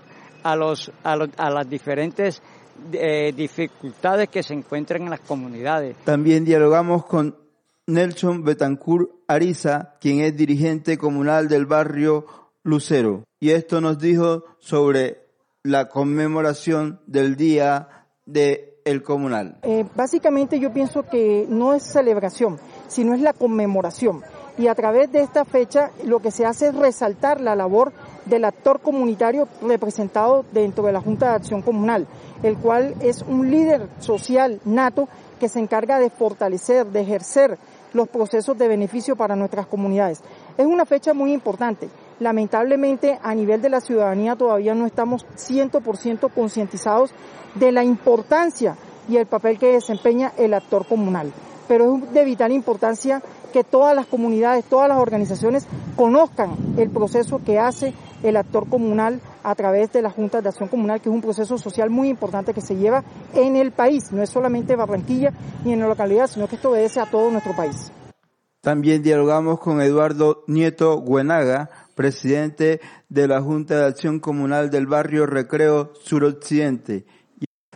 a, 0.52 0.56
los, 0.56 0.90
a, 1.02 1.50
las 1.50 1.68
diferentes 1.68 2.42
eh, 2.92 3.32
dificultades 3.34 4.28
que 4.28 4.42
se 4.42 4.54
encuentran 4.54 5.02
en 5.02 5.10
las 5.10 5.20
comunidades. 5.20 5.96
También 6.04 6.44
dialogamos 6.44 7.04
con 7.06 7.36
Nelson 7.86 8.44
Betancourt 8.44 9.10
Ariza, 9.28 9.94
quien 10.00 10.20
es 10.20 10.36
dirigente 10.36 10.98
comunal 10.98 11.48
del 11.48 11.66
barrio 11.66 12.26
Lucero, 12.62 13.24
y 13.40 13.50
esto 13.50 13.80
nos 13.80 13.98
dijo 13.98 14.44
sobre 14.58 15.26
la 15.62 15.88
conmemoración 15.88 17.00
del 17.06 17.36
Día 17.36 18.06
de 18.24 18.76
el 18.86 19.02
Comunal? 19.02 19.58
Eh, 19.62 19.84
básicamente 19.94 20.58
yo 20.60 20.72
pienso 20.72 21.02
que 21.02 21.44
no 21.48 21.74
es 21.74 21.82
celebración, 21.82 22.58
sino 22.88 23.14
es 23.14 23.20
la 23.20 23.32
conmemoración. 23.32 24.22
Y 24.56 24.68
a 24.68 24.74
través 24.74 25.12
de 25.12 25.20
esta 25.20 25.44
fecha 25.44 25.90
lo 26.04 26.20
que 26.20 26.30
se 26.30 26.46
hace 26.46 26.68
es 26.68 26.74
resaltar 26.74 27.40
la 27.40 27.54
labor 27.54 27.92
del 28.26 28.44
actor 28.44 28.80
comunitario 28.80 29.48
representado 29.62 30.44
dentro 30.52 30.84
de 30.84 30.92
la 30.92 31.00
Junta 31.00 31.30
de 31.30 31.36
Acción 31.36 31.62
Comunal, 31.62 32.06
el 32.42 32.56
cual 32.58 32.94
es 33.00 33.22
un 33.22 33.50
líder 33.50 33.88
social 34.00 34.60
nato 34.64 35.08
que 35.40 35.48
se 35.48 35.60
encarga 35.60 35.98
de 35.98 36.10
fortalecer, 36.10 36.86
de 36.86 37.00
ejercer 37.00 37.58
los 37.92 38.08
procesos 38.08 38.58
de 38.58 38.68
beneficio 38.68 39.16
para 39.16 39.36
nuestras 39.36 39.66
comunidades. 39.66 40.20
Es 40.58 40.66
una 40.66 40.84
fecha 40.84 41.14
muy 41.14 41.32
importante 41.32 41.88
lamentablemente 42.20 43.18
a 43.22 43.34
nivel 43.34 43.60
de 43.60 43.68
la 43.68 43.80
ciudadanía 43.80 44.36
todavía 44.36 44.74
no 44.74 44.86
estamos 44.86 45.26
100% 45.36 46.30
concientizados 46.32 47.10
de 47.54 47.72
la 47.72 47.84
importancia 47.84 48.76
y 49.08 49.16
el 49.16 49.26
papel 49.26 49.58
que 49.58 49.72
desempeña 49.72 50.32
el 50.36 50.54
actor 50.54 50.86
comunal. 50.86 51.32
Pero 51.68 51.96
es 51.96 52.12
de 52.12 52.24
vital 52.24 52.52
importancia 52.52 53.22
que 53.56 53.64
todas 53.64 53.96
las 53.96 54.04
comunidades, 54.04 54.66
todas 54.66 54.86
las 54.86 54.98
organizaciones 54.98 55.66
conozcan 55.96 56.50
el 56.76 56.90
proceso 56.90 57.40
que 57.42 57.58
hace 57.58 57.94
el 58.22 58.36
actor 58.36 58.68
comunal 58.68 59.18
a 59.42 59.54
través 59.54 59.90
de 59.92 60.02
la 60.02 60.10
Junta 60.10 60.42
de 60.42 60.50
Acción 60.50 60.68
Comunal, 60.68 61.00
que 61.00 61.08
es 61.08 61.14
un 61.14 61.22
proceso 61.22 61.56
social 61.56 61.88
muy 61.88 62.10
importante 62.10 62.52
que 62.52 62.60
se 62.60 62.76
lleva 62.76 63.02
en 63.32 63.56
el 63.56 63.72
país, 63.72 64.12
no 64.12 64.22
es 64.22 64.28
solamente 64.28 64.76
Barranquilla 64.76 65.32
ni 65.64 65.72
en 65.72 65.80
la 65.80 65.88
localidad, 65.88 66.26
sino 66.26 66.46
que 66.48 66.56
esto 66.56 66.68
obedece 66.68 67.00
a 67.00 67.06
todo 67.06 67.30
nuestro 67.30 67.56
país. 67.56 67.90
También 68.60 69.02
dialogamos 69.02 69.58
con 69.58 69.80
Eduardo 69.80 70.44
Nieto 70.48 71.00
Guenaga, 71.00 71.70
presidente 71.94 72.82
de 73.08 73.26
la 73.26 73.40
Junta 73.40 73.78
de 73.78 73.86
Acción 73.86 74.20
Comunal 74.20 74.68
del 74.68 74.86
barrio 74.86 75.24
Recreo 75.24 75.94
Suroccidente. 76.02 77.06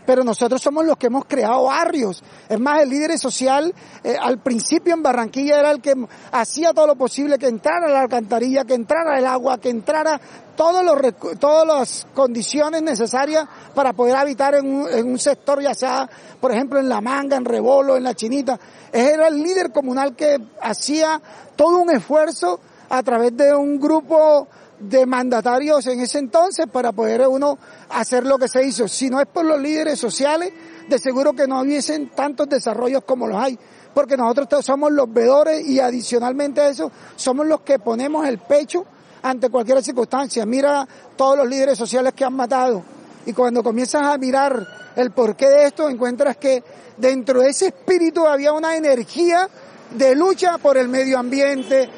Pero 0.06 0.24
nosotros 0.24 0.60
somos 0.60 0.84
los 0.84 0.96
que 0.96 1.06
hemos 1.06 1.24
creado 1.24 1.64
barrios. 1.64 2.22
Es 2.48 2.58
más, 2.58 2.82
el 2.82 2.90
líder 2.90 3.18
social 3.18 3.74
eh, 4.02 4.16
al 4.20 4.38
principio 4.38 4.94
en 4.94 5.02
Barranquilla 5.02 5.60
era 5.60 5.70
el 5.70 5.80
que 5.80 5.94
hacía 6.32 6.72
todo 6.72 6.86
lo 6.86 6.96
posible 6.96 7.38
que 7.38 7.48
entrara 7.48 7.88
la 7.88 8.02
alcantarilla, 8.02 8.64
que 8.64 8.74
entrara 8.74 9.18
el 9.18 9.26
agua, 9.26 9.58
que 9.58 9.70
entrara 9.70 10.20
todos 10.56 10.84
los, 10.84 11.38
todas 11.38 11.66
las 11.66 12.06
condiciones 12.14 12.82
necesarias 12.82 13.46
para 13.74 13.92
poder 13.92 14.16
habitar 14.16 14.54
en 14.54 14.66
un, 14.66 14.88
en 14.90 15.08
un 15.08 15.18
sector, 15.18 15.62
ya 15.62 15.74
sea, 15.74 16.08
por 16.40 16.52
ejemplo, 16.52 16.78
en 16.78 16.88
La 16.88 17.00
Manga, 17.00 17.36
en 17.36 17.44
Rebolo, 17.44 17.96
en 17.96 18.04
La 18.04 18.14
Chinita. 18.14 18.58
Era 18.92 19.28
el 19.28 19.42
líder 19.42 19.72
comunal 19.72 20.14
que 20.14 20.38
hacía 20.60 21.20
todo 21.56 21.78
un 21.78 21.90
esfuerzo 21.90 22.60
a 22.90 23.02
través 23.02 23.36
de 23.36 23.54
un 23.54 23.78
grupo 23.78 24.48
de 24.80 25.06
mandatarios 25.06 25.86
en 25.86 26.00
ese 26.00 26.18
entonces 26.18 26.66
para 26.66 26.92
poder 26.92 27.26
uno 27.28 27.58
hacer 27.90 28.26
lo 28.26 28.38
que 28.38 28.48
se 28.48 28.64
hizo. 28.64 28.88
Si 28.88 29.10
no 29.10 29.20
es 29.20 29.26
por 29.26 29.44
los 29.44 29.60
líderes 29.60 29.98
sociales, 29.98 30.52
de 30.88 30.98
seguro 30.98 31.32
que 31.32 31.46
no 31.46 31.60
hubiesen 31.60 32.08
tantos 32.10 32.48
desarrollos 32.48 33.04
como 33.04 33.26
los 33.26 33.40
hay, 33.40 33.58
porque 33.94 34.16
nosotros 34.16 34.64
somos 34.64 34.90
los 34.90 35.12
vedores 35.12 35.66
y 35.66 35.80
adicionalmente 35.80 36.60
a 36.60 36.68
eso 36.68 36.90
somos 37.16 37.46
los 37.46 37.60
que 37.60 37.78
ponemos 37.78 38.26
el 38.26 38.38
pecho 38.38 38.84
ante 39.22 39.50
cualquier 39.50 39.82
circunstancia. 39.82 40.46
Mira 40.46 40.86
todos 41.16 41.36
los 41.36 41.48
líderes 41.48 41.78
sociales 41.78 42.14
que 42.14 42.24
han 42.24 42.34
matado 42.34 42.82
y 43.26 43.32
cuando 43.32 43.62
comienzas 43.62 44.02
a 44.02 44.16
mirar 44.18 44.66
el 44.96 45.10
porqué 45.10 45.48
de 45.48 45.64
esto 45.64 45.88
encuentras 45.88 46.36
que 46.36 46.62
dentro 46.96 47.40
de 47.40 47.50
ese 47.50 47.68
espíritu 47.68 48.26
había 48.26 48.52
una 48.52 48.74
energía 48.76 49.48
de 49.90 50.14
lucha 50.14 50.58
por 50.58 50.76
el 50.76 50.88
medio 50.88 51.18
ambiente, 51.18 51.88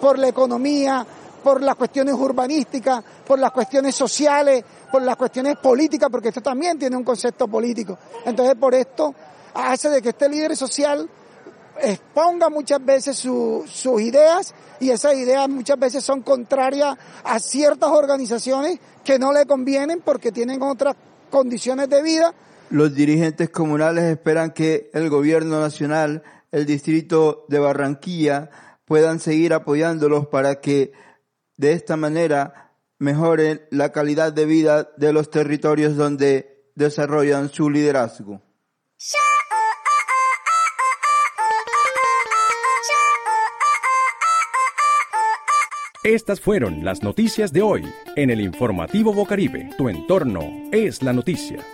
por 0.00 0.18
la 0.18 0.28
economía, 0.28 1.06
por 1.44 1.62
las 1.62 1.76
cuestiones 1.76 2.14
urbanísticas, 2.14 3.04
por 3.26 3.38
las 3.38 3.52
cuestiones 3.52 3.94
sociales, 3.94 4.64
por 4.90 5.02
las 5.02 5.14
cuestiones 5.14 5.56
políticas, 5.58 6.08
porque 6.10 6.28
esto 6.28 6.40
también 6.40 6.78
tiene 6.78 6.96
un 6.96 7.04
concepto 7.04 7.46
político. 7.46 7.98
Entonces, 8.24 8.56
por 8.56 8.74
esto 8.74 9.14
hace 9.52 9.90
de 9.90 10.00
que 10.00 10.08
este 10.08 10.28
líder 10.28 10.56
social 10.56 11.08
exponga 11.80 12.48
muchas 12.48 12.82
veces 12.84 13.18
sus 13.18 14.00
ideas 14.00 14.54
y 14.80 14.90
esas 14.90 15.14
ideas 15.14 15.48
muchas 15.48 15.78
veces 15.78 16.02
son 16.02 16.22
contrarias 16.22 16.96
a 17.22 17.38
ciertas 17.38 17.90
organizaciones 17.90 18.78
que 19.04 19.18
no 19.18 19.32
le 19.32 19.44
convienen 19.44 20.00
porque 20.02 20.32
tienen 20.32 20.62
otras 20.62 20.96
condiciones 21.30 21.90
de 21.90 22.02
vida. 22.02 22.32
Los 22.70 22.94
dirigentes 22.94 23.50
comunales 23.50 24.04
esperan 24.04 24.52
que 24.52 24.90
el 24.94 25.10
gobierno 25.10 25.60
nacional 25.60 26.22
el 26.52 26.64
distrito 26.64 27.44
de 27.48 27.58
Barranquilla 27.58 28.48
puedan 28.84 29.18
seguir 29.18 29.52
apoyándolos 29.52 30.26
para 30.28 30.60
que 30.60 30.92
de 31.56 31.72
esta 31.72 31.96
manera 31.96 32.72
mejoren 32.98 33.62
la 33.70 33.92
calidad 33.92 34.32
de 34.32 34.46
vida 34.46 34.90
de 34.96 35.12
los 35.12 35.30
territorios 35.30 35.96
donde 35.96 36.70
desarrollan 36.74 37.50
su 37.50 37.70
liderazgo. 37.70 38.40
Estas 46.04 46.38
fueron 46.38 46.84
las 46.84 47.02
noticias 47.02 47.50
de 47.50 47.62
hoy 47.62 47.82
en 48.14 48.28
el 48.28 48.42
informativo 48.42 49.14
Bocaribe. 49.14 49.70
Tu 49.78 49.88
entorno 49.88 50.42
es 50.70 51.02
la 51.02 51.14
noticia. 51.14 51.64